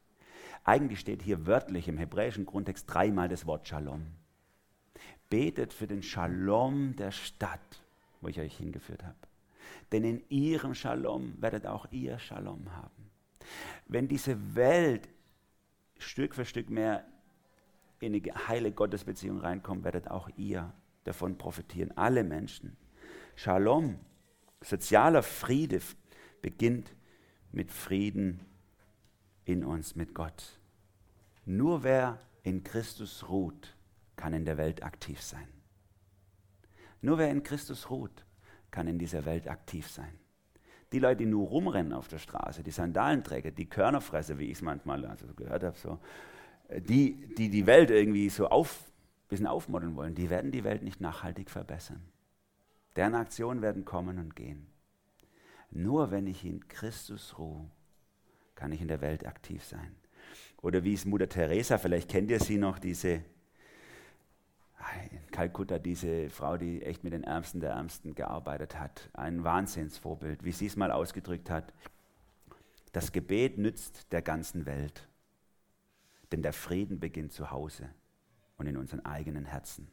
[0.64, 4.06] Eigentlich steht hier wörtlich im hebräischen Grundtext dreimal das Wort Shalom.
[5.28, 7.82] Betet für den Shalom der Stadt,
[8.20, 9.16] wo ich euch hingeführt habe.
[9.92, 13.10] Denn in ihrem Shalom werdet auch ihr Shalom haben.
[13.86, 15.08] Wenn diese Welt
[15.98, 17.04] Stück für Stück mehr
[18.04, 20.72] in eine heile Gottesbeziehung reinkommt, werdet auch ihr
[21.04, 21.96] davon profitieren.
[21.96, 22.76] Alle Menschen.
[23.36, 23.98] Shalom,
[24.62, 25.80] sozialer Friede
[26.42, 26.94] beginnt
[27.52, 28.40] mit Frieden
[29.44, 30.58] in uns, mit Gott.
[31.44, 33.76] Nur wer in Christus ruht,
[34.16, 35.48] kann in der Welt aktiv sein.
[37.00, 38.24] Nur wer in Christus ruht,
[38.70, 40.18] kann in dieser Welt aktiv sein.
[40.92, 44.62] Die Leute, die nur rumrennen auf der Straße, die Sandalenträger, die Körnerfresser, wie ich es
[44.62, 45.98] manchmal also gehört habe, so,
[46.70, 48.84] die, die die Welt irgendwie so auf,
[49.28, 52.02] bisschen aufmodeln wollen, die werden die Welt nicht nachhaltig verbessern.
[52.96, 54.66] Deren Aktionen werden kommen und gehen.
[55.70, 57.68] Nur wenn ich in Christus ruhe,
[58.54, 59.96] kann ich in der Welt aktiv sein.
[60.62, 63.22] Oder wie es Mutter Teresa, vielleicht kennt ihr sie noch, diese
[65.10, 69.08] in Kalkutta, diese Frau, die echt mit den Ärmsten der Ärmsten gearbeitet hat.
[69.14, 71.72] Ein Wahnsinnsvorbild, wie sie es mal ausgedrückt hat.
[72.92, 75.08] Das Gebet nützt der ganzen Welt.
[76.32, 77.90] Denn der Frieden beginnt zu Hause
[78.56, 79.88] und in unseren eigenen Herzen.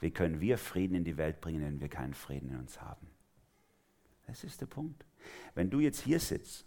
[0.00, 3.06] Wie können wir Frieden in die Welt bringen, wenn wir keinen Frieden in uns haben?
[4.26, 5.04] Das ist der Punkt.
[5.54, 6.66] Wenn du jetzt hier sitzt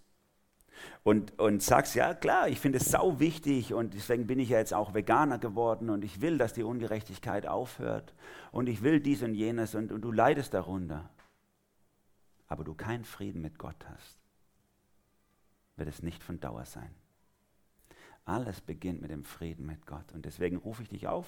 [1.04, 4.58] und, und sagst, ja klar, ich finde es sau wichtig und deswegen bin ich ja
[4.58, 8.14] jetzt auch Veganer geworden und ich will, dass die Ungerechtigkeit aufhört
[8.52, 11.10] und ich will dies und jenes und, und du leidest darunter,
[12.48, 14.20] aber du keinen Frieden mit Gott hast,
[15.78, 16.94] wird es nicht von Dauer sein.
[18.32, 20.14] Alles beginnt mit dem Frieden mit Gott.
[20.14, 21.28] Und deswegen rufe ich dich auf,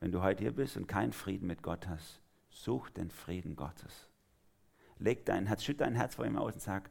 [0.00, 4.08] wenn du heute hier bist und keinen Frieden mit Gott hast, such den Frieden Gottes.
[4.98, 6.90] Leg dein Herz, schütt dein Herz vor ihm aus und sag,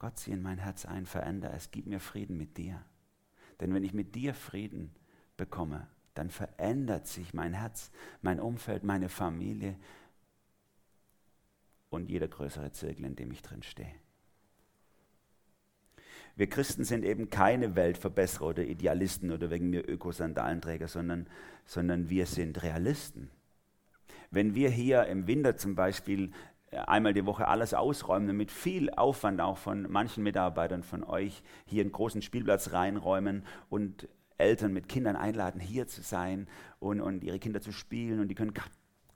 [0.00, 2.84] Gott, zieh in mein Herz ein, veränder es, gib mir Frieden mit dir.
[3.60, 4.90] Denn wenn ich mit dir Frieden
[5.36, 9.78] bekomme, dann verändert sich mein Herz, mein Umfeld, meine Familie
[11.88, 13.94] und jeder größere Zirkel, in dem ich drin stehe.
[16.36, 21.28] Wir Christen sind eben keine Weltverbesserer oder Idealisten oder wegen mir Ökosandalenträger, sondern,
[21.64, 23.30] sondern wir sind Realisten.
[24.30, 26.32] Wenn wir hier im Winter zum Beispiel
[26.72, 31.42] äh, einmal die Woche alles ausräumen, mit viel Aufwand auch von manchen Mitarbeitern von euch
[31.66, 36.48] hier einen großen Spielplatz reinräumen und Eltern mit Kindern einladen, hier zu sein
[36.80, 38.52] und, und ihre Kinder zu spielen und die können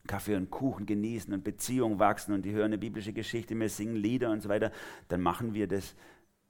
[0.07, 3.97] Kaffee und Kuchen genießen und Beziehungen wachsen und die hören eine biblische Geschichte, wir singen
[3.97, 4.71] Lieder und so weiter,
[5.09, 5.97] dann machen wir das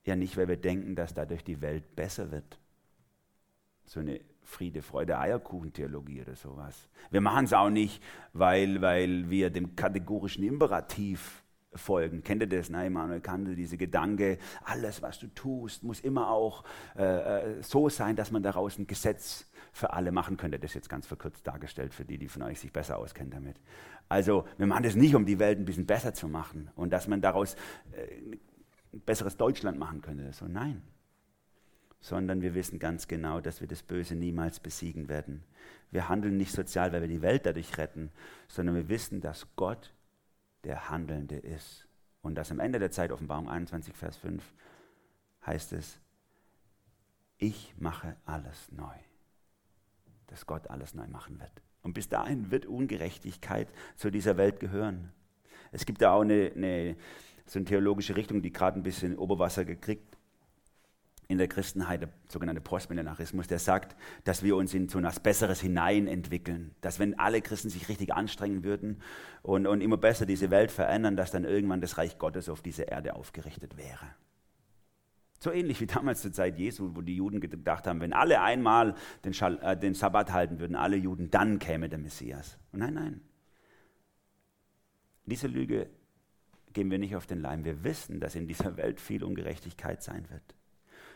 [0.09, 2.59] ja nicht, weil wir denken, dass dadurch die Welt besser wird,
[3.85, 6.89] so eine Friede, Freude, Eierkuchentheologie oder sowas.
[7.11, 11.45] Wir machen es auch nicht, weil, weil wir dem kategorischen Imperativ
[11.75, 12.23] folgen.
[12.23, 12.71] Kennt ihr das?
[12.71, 12.87] Ne?
[12.87, 16.65] Immanuel Kant, diese Gedanke, alles, was du tust, muss immer auch
[16.97, 20.59] äh, äh, so sein, dass man daraus ein Gesetz für alle machen könnte.
[20.59, 23.57] Das ist jetzt ganz verkürzt dargestellt für die, die von euch sich besser auskennen damit.
[24.09, 27.07] Also wir machen das nicht, um die Welt ein bisschen besser zu machen und dass
[27.07, 27.55] man daraus
[27.93, 28.39] äh,
[28.99, 30.33] ein besseres Deutschland machen könnte.
[30.33, 30.83] So, nein,
[32.01, 35.43] sondern wir wissen ganz genau, dass wir das Böse niemals besiegen werden.
[35.91, 38.11] Wir handeln nicht sozial, weil wir die Welt dadurch retten,
[38.47, 39.93] sondern wir wissen, dass Gott
[40.65, 41.87] der Handelnde ist.
[42.23, 44.43] Und dass am Ende der Zeit, Offenbarung 21, Vers 5,
[45.47, 45.99] heißt es,
[47.39, 48.95] ich mache alles neu.
[50.27, 51.63] Dass Gott alles neu machen wird.
[51.83, 55.13] Und bis dahin wird Ungerechtigkeit zu dieser Welt gehören.
[55.73, 56.97] Es gibt da auch eine, eine
[57.49, 60.19] so eine theologische Richtung, die gerade ein bisschen Oberwasser gekriegt
[61.29, 65.61] in der Christenheit, der sogenannte Postmillenarismus, der sagt, dass wir uns in so etwas Besseres
[65.61, 66.75] hinein entwickeln.
[66.81, 69.03] Dass wenn alle Christen sich richtig anstrengen würden
[69.43, 72.89] und, und immer besser diese Welt verändern, dass dann irgendwann das Reich Gottes auf dieser
[72.89, 74.07] Erde aufgerichtet wäre.
[75.41, 78.95] So ähnlich wie damals zur Zeit Jesu, wo die Juden gedacht haben, wenn alle einmal
[79.25, 82.59] den, Schal äh, den Sabbat halten würden, alle Juden, dann käme der Messias.
[82.73, 83.21] Nein, nein.
[85.27, 85.91] Diese Lüge
[86.73, 87.65] gehen wir nicht auf den Leim.
[87.65, 90.55] Wir wissen, dass in dieser Welt viel Ungerechtigkeit sein wird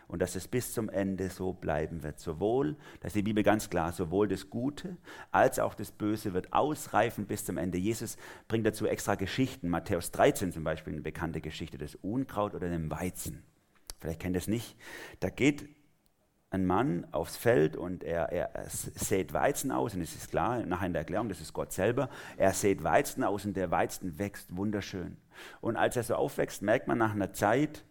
[0.08, 2.20] und dass es bis zum Ende so bleiben wird.
[2.20, 4.98] Sowohl, das ist die Bibel ganz klar, sowohl das Gute
[5.30, 7.78] als auch das Böse wird ausreifen bis zum Ende.
[7.78, 9.68] Jesus bringt dazu extra Geschichten.
[9.68, 13.42] Matthäus 13 zum Beispiel, eine bekannte Geschichte, das Unkraut oder dem Weizen.
[14.00, 14.76] Vielleicht kennt ihr es nicht.
[15.20, 15.68] Da geht
[16.50, 20.86] ein Mann aufs Feld und er, er, sät Weizen aus, und es ist klar, nachher
[20.86, 24.54] in der Erklärung, das ist Gott selber, er sät Weizen aus und der Weizen wächst
[24.54, 25.16] wunderschön.
[25.60, 27.84] Und als er so aufwächst, merkt man nach einer Zeit,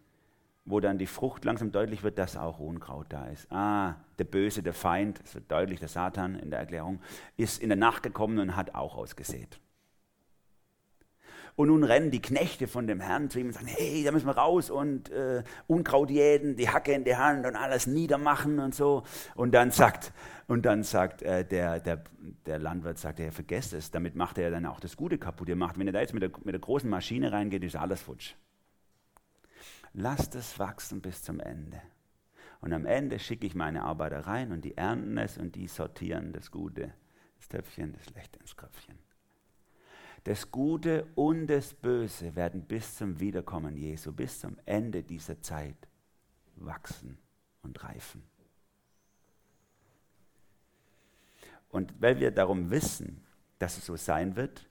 [0.64, 3.50] wo dann die Frucht langsam deutlich wird, dass auch Unkraut da ist.
[3.50, 7.00] Ah, der Böse, der Feind, es wird deutlich, der Satan in der Erklärung,
[7.36, 9.58] ist in der Nacht gekommen und hat auch ausgesät.
[11.54, 14.26] Und nun rennen die Knechte von dem Herrn zu ihm und sagen, hey, da müssen
[14.26, 18.74] wir raus und äh, Unkraut jäden, die Hacke in die Hand und alles niedermachen und
[18.74, 19.02] so.
[19.34, 20.12] Und dann sagt,
[20.48, 22.02] und dann sagt äh, der, der,
[22.46, 25.48] der Landwirt, sagt er, vergesst es, damit macht er dann auch das Gute kaputt.
[25.48, 28.00] Ihr macht, wenn ihr da jetzt mit der, mit der großen Maschine reingeht, ist alles
[28.00, 28.34] futsch
[29.94, 31.80] lasst es wachsen bis zum Ende.
[32.60, 36.32] Und am Ende schicke ich meine Arbeiter rein und die ernten es und die sortieren
[36.32, 36.94] das Gute,
[37.38, 38.98] das Töpfchen, das Schlechte ins Kröpfchen.
[40.24, 45.76] Das Gute und das Böse werden bis zum Wiederkommen Jesu, bis zum Ende dieser Zeit
[46.56, 47.18] wachsen
[47.62, 48.22] und reifen.
[51.68, 53.22] Und weil wir darum wissen,
[53.58, 54.68] dass es so sein wird,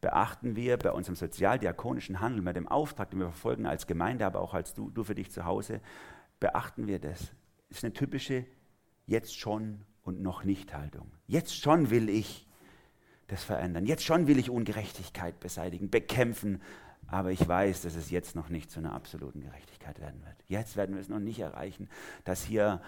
[0.00, 4.40] beachten wir bei unserem sozialdiakonischen Handeln, bei dem Auftrag, den wir verfolgen als Gemeinde, aber
[4.40, 5.80] auch als du, du für dich zu Hause,
[6.40, 7.32] beachten wir das.
[7.68, 8.46] Das ist eine typische
[9.06, 11.12] jetzt schon und noch nicht Haltung.
[11.26, 12.48] Jetzt schon will ich
[13.30, 13.86] das verändern.
[13.86, 16.60] Jetzt schon will ich Ungerechtigkeit beseitigen, bekämpfen.
[17.06, 20.36] Aber ich weiß, dass es jetzt noch nicht zu einer absoluten Gerechtigkeit werden wird.
[20.46, 21.88] Jetzt werden wir es noch nicht erreichen,
[22.24, 22.80] dass hier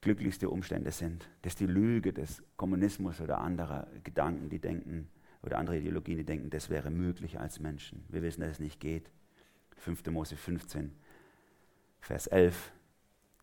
[0.00, 1.28] glücklichste Umstände sind.
[1.42, 5.08] dass die Lüge des Kommunismus oder anderer Gedanken, die denken,
[5.42, 8.04] oder andere Ideologien, die denken, das wäre möglich als Menschen.
[8.08, 9.10] Wir wissen, dass es nicht geht.
[9.76, 10.06] 5.
[10.06, 10.92] Mose 15,
[12.00, 12.72] Vers 11.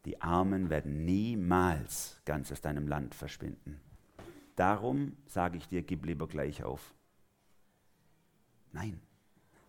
[0.06, 3.80] Die Armen werden niemals ganz aus deinem Land verschwinden.
[4.56, 6.94] Darum sage ich dir, gib lieber gleich auf.
[8.72, 9.00] Nein.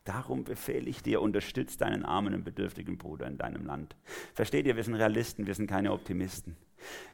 [0.05, 3.97] Darum befehle ich dir, unterstütz deinen armen und bedürftigen Bruder in deinem Land.
[4.35, 6.57] Versteht ihr, wir sind Realisten, wir sind keine Optimisten.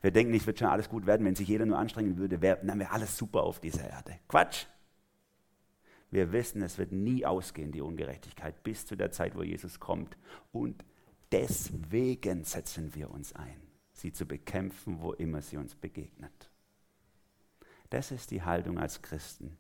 [0.02, 2.58] Wir denken, es wird schon alles gut werden, wenn sich jeder nur anstrengen würde, wäre
[2.62, 4.18] wär alles super auf dieser Erde.
[4.28, 4.66] Quatsch!
[6.11, 10.18] Wir wissen, es wird nie ausgehen, die Ungerechtigkeit, bis zu der Zeit, wo Jesus kommt.
[10.52, 10.85] Und
[11.30, 13.56] deswegen setzen wir uns ein,
[13.92, 16.52] sie zu bekämpfen, wo immer sie uns begegnet.
[17.92, 19.59] Das ist die Haltung als Christen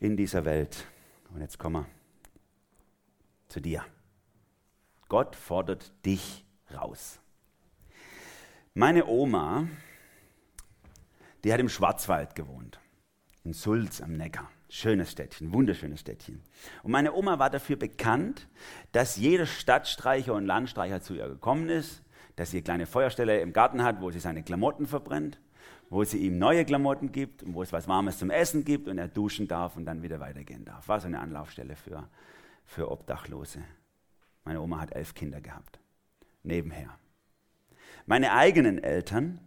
[0.00, 0.84] in dieser Welt.
[1.32, 1.86] Und jetzt kommen wir
[3.48, 3.86] zu dir.
[5.08, 6.44] Gott fordert dich
[6.74, 7.20] raus.
[8.74, 9.66] Meine Oma,
[11.42, 12.78] die hat im Schwarzwald gewohnt,
[13.44, 14.50] in Sulz am Neckar.
[14.68, 16.42] Schönes Städtchen, wunderschönes Städtchen.
[16.82, 18.46] Und meine Oma war dafür bekannt,
[18.92, 22.02] dass jeder Stadtstreicher und Landstreicher zu ihr gekommen ist,
[22.36, 25.38] dass sie eine kleine Feuerstelle im Garten hat, wo sie seine Klamotten verbrennt,
[25.92, 28.96] wo sie ihm neue Klamotten gibt und wo es was Warmes zum Essen gibt und
[28.96, 30.88] er duschen darf und dann wieder weitergehen darf.
[30.88, 32.08] War so eine Anlaufstelle für,
[32.64, 33.58] für Obdachlose.
[34.44, 35.80] Meine Oma hat elf Kinder gehabt.
[36.44, 36.88] Nebenher.
[38.06, 39.38] Meine eigenen Eltern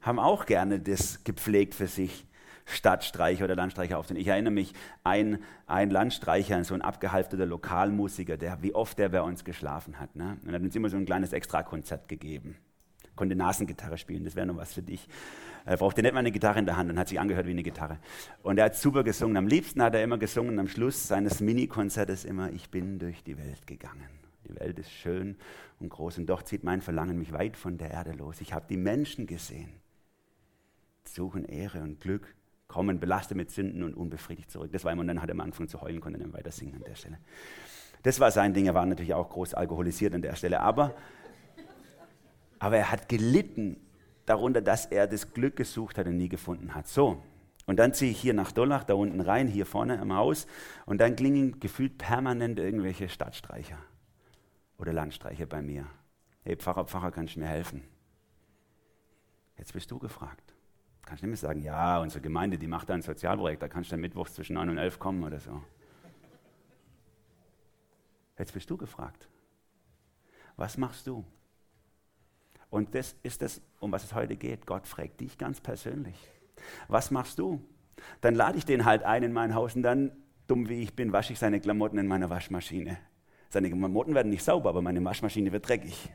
[0.00, 2.26] haben auch gerne das gepflegt für sich,
[2.64, 4.22] Stadtstreicher oder Landstreicher aufzunehmen.
[4.22, 4.72] Ich erinnere mich,
[5.04, 10.16] ein, ein Landstreicher, so ein abgehalfterter Lokalmusiker, der, wie oft der bei uns geschlafen hat.
[10.16, 10.38] Ne?
[10.46, 12.56] Und hat uns immer so ein kleines Extrakonzert gegeben.
[13.20, 15.06] Konnte Nasengitarre spielen, das wäre noch was für dich.
[15.66, 17.62] Er brauchte nicht mal eine Gitarre in der Hand und hat sich angehört wie eine
[17.62, 17.98] Gitarre.
[18.42, 19.36] Und er hat super gesungen.
[19.36, 23.36] Am liebsten hat er immer gesungen am Schluss seines Mini-Konzertes immer, ich bin durch die
[23.36, 24.08] Welt gegangen.
[24.48, 25.36] Die Welt ist schön
[25.80, 28.40] und groß und doch zieht mein Verlangen mich weit von der Erde los.
[28.40, 29.68] Ich habe die Menschen gesehen,
[31.04, 32.34] suchen Ehre und Glück,
[32.68, 34.72] kommen belastet mit Sünden und unbefriedigt zurück.
[34.72, 36.76] Das war immer, und dann hat er mal angefangen zu heulen, konnte dann weiter singen
[36.76, 37.18] an der Stelle.
[38.02, 40.94] Das war sein Ding, er war natürlich auch groß alkoholisiert an der Stelle, aber,
[42.60, 43.76] aber er hat gelitten
[44.26, 46.86] darunter, dass er das Glück gesucht hat und nie gefunden hat.
[46.86, 47.20] So,
[47.66, 50.46] und dann ziehe ich hier nach Dollach, da unten rein, hier vorne im Haus,
[50.86, 53.78] und dann klingen gefühlt permanent irgendwelche Stadtstreicher
[54.78, 55.86] oder Landstreicher bei mir.
[56.44, 57.82] Hey Pfarrer, Pfarrer, kannst du mir helfen?
[59.58, 60.54] Jetzt bist du gefragt.
[61.02, 63.90] Kannst du nicht mehr sagen, ja, unsere Gemeinde, die macht da ein Sozialprojekt, da kannst
[63.90, 65.62] du dann mittwochs zwischen 9 und 11 kommen oder so.
[68.38, 69.28] Jetzt bist du gefragt.
[70.56, 71.24] Was machst du?
[72.70, 74.66] Und das ist das, um was es heute geht.
[74.66, 76.16] Gott fragt dich ganz persönlich.
[76.88, 77.60] Was machst du?
[78.20, 80.12] Dann lade ich den halt ein in mein Haus und dann,
[80.46, 82.98] dumm wie ich bin, wasche ich seine Klamotten in meiner Waschmaschine.
[83.50, 86.10] Seine Klamotten werden nicht sauber, aber meine Waschmaschine wird dreckig.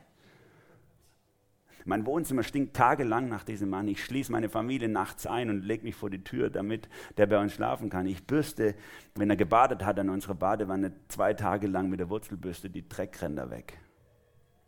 [1.84, 3.86] Mein Wohnzimmer stinkt tagelang nach diesem Mann.
[3.86, 7.38] Ich schließe meine Familie nachts ein und lege mich vor die Tür, damit der bei
[7.38, 8.06] uns schlafen kann.
[8.06, 8.74] Ich bürste,
[9.14, 13.50] wenn er gebadet hat, an unserer Badewanne zwei Tage lang mit der Wurzelbürste die Dreckränder
[13.50, 13.78] weg.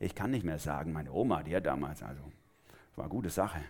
[0.00, 2.22] Ich kann nicht mehr sagen, meine Oma, die hat damals, also
[2.98, 3.60] war eine gute Sache.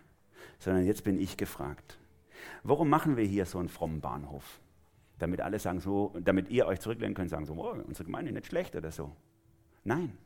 [0.58, 1.98] Sondern jetzt bin ich gefragt.
[2.62, 4.60] Warum machen wir hier so einen frommen Bahnhof?
[5.18, 8.34] Damit alle sagen so, damit ihr euch zurücklehnen könnt, sagen so, oh, unsere Gemeinde ist
[8.34, 9.14] nicht schlecht oder so.
[9.84, 10.16] Nein.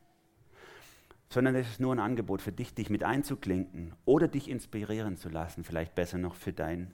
[1.29, 5.31] Sondern es ist nur ein Angebot für dich, dich mit einzuklinken oder dich inspirieren zu
[5.31, 6.93] lassen, vielleicht besser noch für dein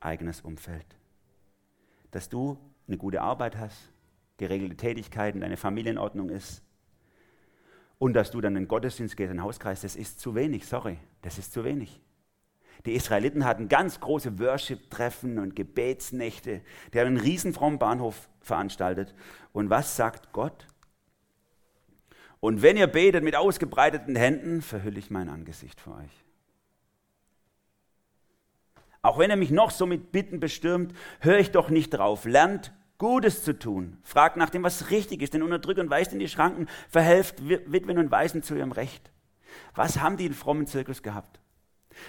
[0.00, 0.86] eigenes Umfeld.
[2.10, 3.92] Dass du eine gute Arbeit hast,
[4.38, 6.63] geregelte Tätigkeiten, deine Familienordnung ist,
[8.04, 10.66] und dass du dann in den Gottesdienst gehst, in den Hauskreis, das ist zu wenig,
[10.66, 12.02] sorry, das ist zu wenig.
[12.84, 16.60] Die Israeliten hatten ganz große Worship-Treffen und Gebetsnächte.
[16.92, 19.14] Die haben einen riesen frommen Bahnhof veranstaltet.
[19.54, 20.66] Und was sagt Gott?
[22.40, 26.24] Und wenn ihr betet mit ausgebreiteten Händen, verhülle ich mein Angesicht vor euch.
[29.00, 32.26] Auch wenn er mich noch so mit Bitten bestürmt, höre ich doch nicht drauf.
[32.26, 32.74] Lernt
[33.04, 33.98] Gutes zu tun.
[34.02, 37.98] Fragt nach dem, was richtig ist, den unterdrückt und weist in die Schranken, verhelft Witwen
[37.98, 39.12] und Waisen zu ihrem Recht.
[39.74, 41.38] Was haben die in frommen Zirkus gehabt?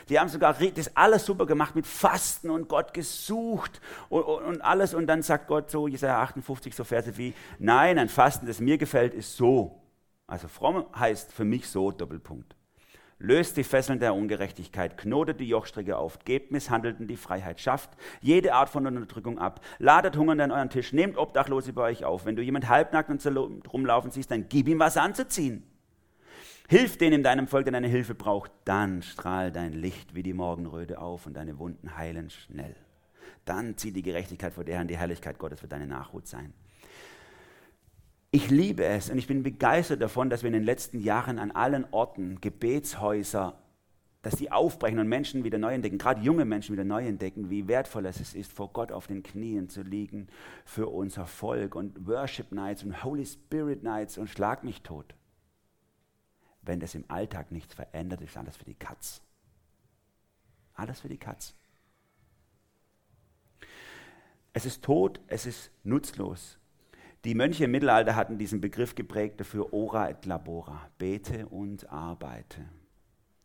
[0.07, 4.61] Die haben sogar das alles super gemacht mit Fasten und Gott gesucht und, und, und,
[4.61, 4.93] alles.
[4.93, 8.77] Und dann sagt Gott so, Jesaja 58, so Verse wie, nein, ein Fasten, das mir
[8.77, 9.81] gefällt, ist so.
[10.27, 12.55] Also fromm heißt für mich so, Doppelpunkt.
[13.18, 17.91] Löst die Fesseln der Ungerechtigkeit, knotet die Jochstricke auf, gebt Misshandelten die Freiheit, schafft
[18.22, 22.26] jede Art von Unterdrückung ab, ladet Hunger an euren Tisch, nehmt Obdachlose bei euch auf.
[22.26, 25.63] Wenn du jemand halbnackt und rumlaufen siehst, dann gib ihm was anzuziehen.
[26.68, 30.34] Hilf denen in deinem Volk, der deine Hilfe braucht, dann strahl dein Licht wie die
[30.34, 32.76] Morgenröte auf und deine Wunden heilen schnell.
[33.45, 36.53] Dann zieh die Gerechtigkeit vor der Herrn, die Herrlichkeit Gottes wird deine Nachhut sein.
[38.36, 41.51] Ich liebe es und ich bin begeistert davon, dass wir in den letzten Jahren an
[41.51, 43.57] allen Orten Gebetshäuser,
[44.23, 47.69] dass die aufbrechen und Menschen wieder neu entdecken, gerade junge Menschen wieder neu entdecken, wie
[47.69, 50.27] wertvoll es ist, vor Gott auf den Knien zu liegen
[50.65, 55.15] für unser Volk und Worship Nights und Holy Spirit Nights und Schlag mich tot.
[56.61, 59.21] Wenn das im Alltag nichts verändert, ist alles für die Katz.
[60.73, 61.55] Alles für die Katz.
[64.51, 66.57] Es ist tot, es ist nutzlos.
[67.26, 72.61] Die Mönche im Mittelalter hatten diesen Begriff geprägt dafür ora et labora, bete und arbeite.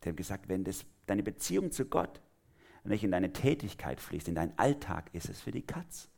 [0.04, 2.20] Die haben gesagt, wenn das, deine Beziehung zu Gott
[2.84, 6.10] nicht in deine Tätigkeit fließt, in deinen Alltag, ist es für die Katz.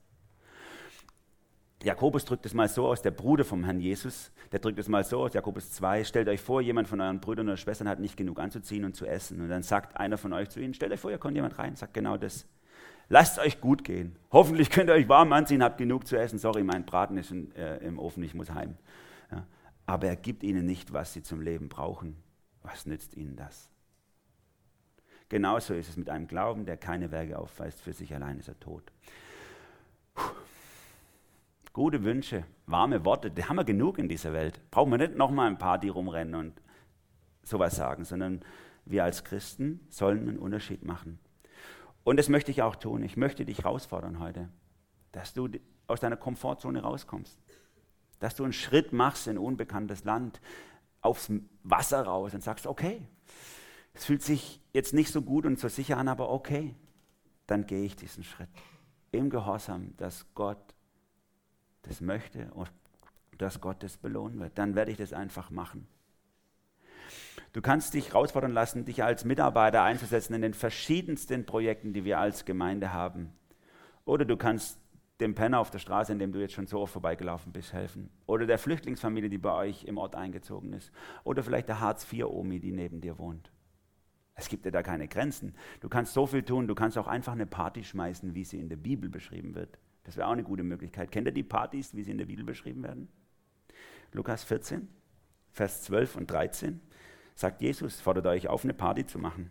[1.85, 5.05] Jakobus drückt es mal so aus, der Bruder vom Herrn Jesus, der drückt es mal
[5.05, 8.17] so aus, Jakobus 2, stellt euch vor, jemand von euren Brüdern oder Schwestern hat nicht
[8.17, 9.41] genug anzuziehen und zu essen.
[9.41, 11.77] Und dann sagt einer von euch zu ihnen, stellt euch vor, hier kommt jemand rein,
[11.77, 12.47] sagt genau das.
[13.09, 14.17] Lasst euch gut gehen.
[14.31, 16.39] Hoffentlich könnt ihr euch warm anziehen, habt genug zu essen.
[16.39, 18.77] Sorry, mein Braten ist in, äh, im Ofen, ich muss heim.
[19.31, 19.47] Ja.
[19.87, 22.17] Aber er gibt ihnen nicht, was sie zum Leben brauchen.
[22.63, 23.69] Was nützt ihnen das?
[25.29, 27.81] Genauso ist es mit einem Glauben, der keine Werke aufweist.
[27.81, 28.93] Für sich allein ist er tot.
[30.15, 30.31] Puh.
[31.73, 34.61] Gute Wünsche, warme Worte, die haben wir genug in dieser Welt.
[34.71, 36.61] Brauchen wir nicht nochmal ein paar, die rumrennen und
[37.43, 38.43] sowas sagen, sondern
[38.85, 41.19] wir als Christen sollen einen Unterschied machen.
[42.05, 43.03] Und das möchte ich auch tun.
[43.03, 44.49] Ich möchte dich herausfordern heute,
[45.13, 45.49] dass du
[45.87, 47.39] aus deiner Komfortzone rauskommst.
[48.19, 50.41] Dass du einen Schritt machst in unbekanntes Land,
[51.01, 51.31] aufs
[51.65, 53.07] Wasser raus und sagst, okay,
[53.95, 56.75] es fühlt sich jetzt nicht so gut und so sicher an, aber okay,
[57.47, 58.49] dann gehe ich diesen Schritt.
[59.11, 60.75] Im Gehorsam, dass Gott
[61.83, 62.71] das möchte und
[63.39, 64.57] dass Gott das belohnen wird.
[64.57, 65.87] Dann werde ich das einfach machen.
[67.53, 72.19] Du kannst dich herausfordern lassen, dich als Mitarbeiter einzusetzen in den verschiedensten Projekten, die wir
[72.19, 73.33] als Gemeinde haben.
[74.07, 74.81] Oder du kannst
[75.21, 78.11] dem Penner auf der Straße, in dem du jetzt schon so oft vorbeigelaufen bist, helfen.
[78.27, 80.91] Oder der Flüchtlingsfamilie, die bei euch im Ort eingezogen ist.
[81.25, 83.53] Oder vielleicht der Hartz-IV-Omi, die neben dir wohnt.
[84.35, 85.55] Es gibt dir da keine Grenzen.
[85.81, 86.67] Du kannst so viel tun.
[86.67, 89.79] Du kannst auch einfach eine Party schmeißen, wie sie in der Bibel beschrieben wird.
[90.05, 91.13] Das wäre auch eine gute Möglichkeit.
[91.13, 93.09] Kennt ihr die Partys, wie sie in der Bibel beschrieben werden?
[94.13, 94.89] Lukas 14,
[95.51, 96.81] Vers 12 und 13
[97.35, 99.51] sagt Jesus, fordert euch auf, eine Party zu machen.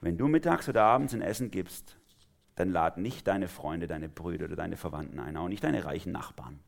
[0.00, 1.98] Wenn du mittags oder abends ein Essen gibst,
[2.54, 6.12] dann lad nicht deine Freunde, deine Brüder oder deine Verwandten ein, auch nicht deine reichen
[6.12, 6.60] Nachbarn.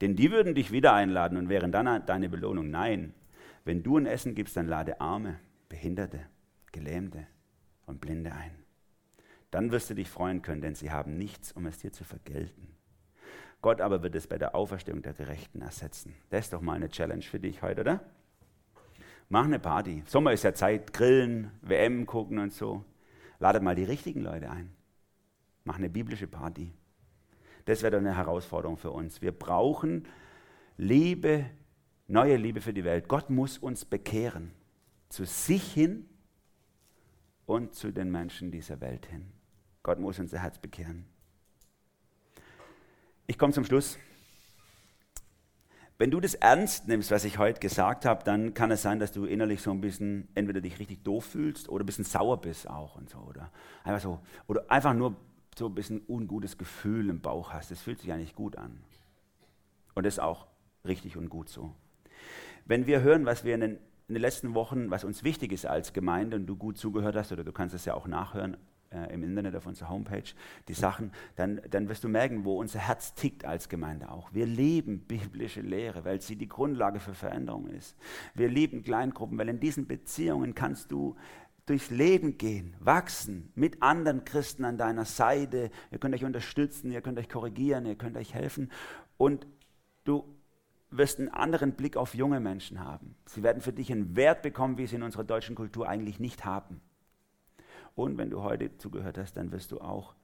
[0.00, 2.70] Denn die würden dich wieder einladen und wären dann deine Belohnung.
[2.70, 3.14] Nein,
[3.64, 6.20] wenn du ein Essen gibst, dann lade Arme, Behinderte,
[6.72, 7.26] Gelähmte
[7.86, 8.52] und Blinde ein.
[9.50, 12.68] Dann wirst du dich freuen können, denn sie haben nichts, um es dir zu vergelten.
[13.62, 16.14] Gott aber wird es bei der Auferstehung der Gerechten ersetzen.
[16.30, 18.00] Das ist doch mal eine Challenge für dich heute, oder?
[19.32, 20.02] Mach eine Party.
[20.06, 22.84] Sommer ist ja Zeit, grillen, WM gucken und so.
[23.38, 24.72] Ladet mal die richtigen Leute ein.
[25.62, 26.72] Mach eine biblische Party.
[27.64, 29.22] Das wäre doch eine Herausforderung für uns.
[29.22, 30.08] Wir brauchen
[30.76, 31.46] Liebe,
[32.08, 33.06] neue Liebe für die Welt.
[33.06, 34.50] Gott muss uns bekehren.
[35.08, 36.08] Zu sich hin
[37.46, 39.30] und zu den Menschen dieser Welt hin.
[39.84, 41.06] Gott muss unser Herz bekehren.
[43.28, 43.96] Ich komme zum Schluss.
[46.00, 49.12] Wenn du das ernst nimmst, was ich heute gesagt habe, dann kann es sein, dass
[49.12, 52.70] du innerlich so ein bisschen entweder dich richtig doof fühlst oder ein bisschen sauer bist
[52.70, 53.52] auch und so oder
[53.84, 55.14] einfach so oder einfach nur
[55.58, 57.70] so ein bisschen ungutes Gefühl im Bauch hast.
[57.70, 58.80] Das fühlt sich eigentlich gut an.
[59.94, 60.46] Und das ist auch
[60.86, 61.74] richtig und gut so.
[62.64, 63.72] Wenn wir hören, was wir in den,
[64.08, 67.30] in den letzten Wochen, was uns wichtig ist als Gemeinde und du gut zugehört hast,
[67.30, 68.56] oder du kannst es ja auch nachhören
[68.90, 70.24] äh, im Internet auf unserer Homepage
[70.68, 74.32] die Sachen, dann, dann wirst du merken, wo unser Herz tickt als Gemeinde auch.
[74.32, 77.96] Wir lieben biblische Lehre, weil sie die Grundlage für Veränderung ist.
[78.34, 81.16] Wir lieben Kleingruppen, weil in diesen Beziehungen kannst du
[81.66, 85.70] durchs Leben gehen, wachsen, mit anderen Christen an deiner Seite.
[85.92, 88.72] Ihr könnt euch unterstützen, ihr könnt euch korrigieren, ihr könnt euch helfen.
[89.16, 89.46] Und
[90.04, 90.24] du
[90.90, 93.14] wirst einen anderen Blick auf junge Menschen haben.
[93.26, 96.44] Sie werden für dich einen Wert bekommen, wie sie in unserer deutschen Kultur eigentlich nicht
[96.44, 96.80] haben.
[97.94, 100.14] Und wenn du heute zugehört hast, dann wirst du auch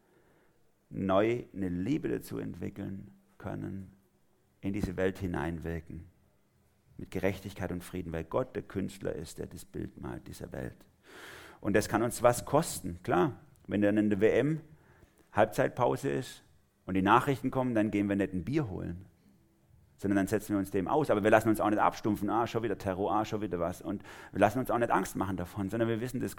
[0.90, 3.90] neu eine Liebe dazu entwickeln können,
[4.60, 6.04] in diese Welt hineinwirken.
[6.98, 10.76] Mit Gerechtigkeit und Frieden, weil Gott der Künstler ist, der das Bild malt dieser Welt.
[11.60, 13.38] Und das kann uns was kosten, klar.
[13.66, 14.60] Wenn dann in der WM
[15.32, 16.42] Halbzeitpause ist
[16.86, 19.04] und die Nachrichten kommen, dann gehen wir nicht ein Bier holen,
[19.98, 21.10] sondern dann setzen wir uns dem aus.
[21.10, 23.82] Aber wir lassen uns auch nicht abstumpfen, ah, schon wieder Terror, ah, schon wieder was.
[23.82, 24.02] Und
[24.32, 26.36] wir lassen uns auch nicht Angst machen davon, sondern wir wissen, das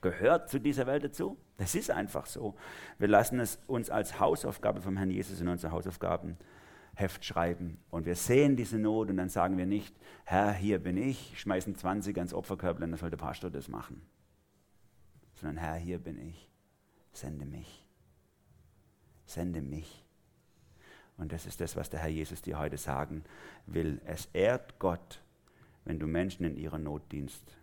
[0.00, 1.36] gehört zu dieser Welt dazu.
[1.56, 2.54] Das ist einfach so.
[2.98, 7.78] Wir lassen es uns als Hausaufgabe vom Herrn Jesus in unser Hausaufgabenheft schreiben.
[7.90, 11.74] Und wir sehen diese Not und dann sagen wir nicht, Herr, hier bin ich, schmeißen
[11.74, 14.02] 20 ans Opferkörper, dann soll der Pastor das machen.
[15.34, 16.48] Sondern Herr, hier bin ich,
[17.12, 17.84] sende mich.
[19.26, 20.04] Sende mich.
[21.16, 23.24] Und das ist das, was der Herr Jesus dir heute sagen
[23.66, 24.00] will.
[24.04, 25.20] Es ehrt Gott,
[25.84, 27.58] wenn du Menschen in ihrer Not dienst.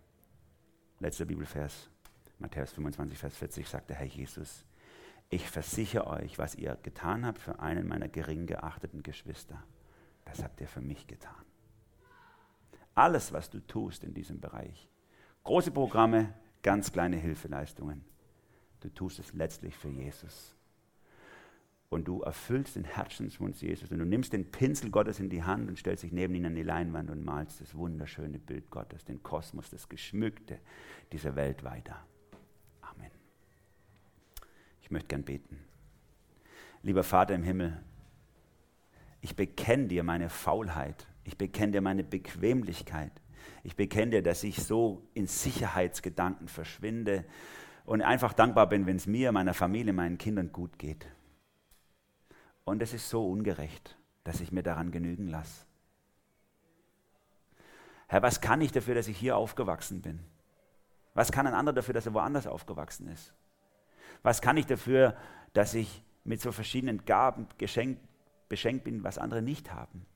[1.00, 1.88] Letzter Bibelvers.
[2.38, 4.64] Matthäus 25, Vers 40 sagt der Herr Jesus,
[5.28, 9.62] ich versichere euch, was ihr getan habt für einen meiner gering geachteten Geschwister,
[10.24, 11.44] das habt ihr für mich getan.
[12.94, 14.88] Alles, was du tust in diesem Bereich,
[15.44, 16.32] große Programme,
[16.62, 18.04] ganz kleine Hilfeleistungen,
[18.80, 20.54] du tust es letztlich für Jesus.
[21.88, 25.68] Und du erfüllst den Herzenswunsch Jesus und du nimmst den Pinsel Gottes in die Hand
[25.68, 29.22] und stellst dich neben ihn an die Leinwand und malst das wunderschöne Bild Gottes, den
[29.22, 30.58] Kosmos, das Geschmückte
[31.12, 32.04] dieser Welt weiter.
[34.86, 35.58] Ich möchte gern beten.
[36.82, 37.82] Lieber Vater im Himmel,
[39.20, 41.08] ich bekenne dir meine Faulheit.
[41.24, 43.10] Ich bekenne dir meine Bequemlichkeit.
[43.64, 47.24] Ich bekenne dir, dass ich so in Sicherheitsgedanken verschwinde
[47.84, 51.08] und einfach dankbar bin, wenn es mir, meiner Familie, meinen Kindern gut geht.
[52.64, 55.66] Und es ist so ungerecht, dass ich mir daran genügen lasse.
[58.06, 60.20] Herr, was kann ich dafür, dass ich hier aufgewachsen bin?
[61.12, 63.34] Was kann ein anderer dafür, dass er woanders aufgewachsen ist?
[64.22, 65.16] Was kann ich dafür,
[65.52, 68.00] dass ich mit so verschiedenen Gaben geschenkt,
[68.48, 70.06] beschenkt bin, was andere nicht haben?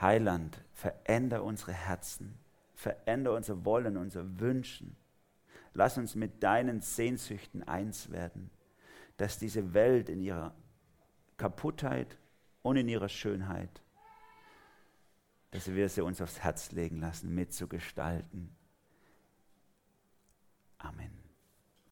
[0.00, 2.38] Heiland, verändere unsere Herzen,
[2.74, 4.96] verändere unser Wollen, unser Wünschen.
[5.74, 8.50] Lass uns mit deinen Sehnsüchten eins werden,
[9.16, 10.54] dass diese Welt in ihrer
[11.36, 12.18] Kaputtheit
[12.62, 13.82] und in ihrer Schönheit,
[15.52, 18.54] dass wir sie uns aufs Herz legen lassen, mitzugestalten.
[20.78, 21.21] Amen.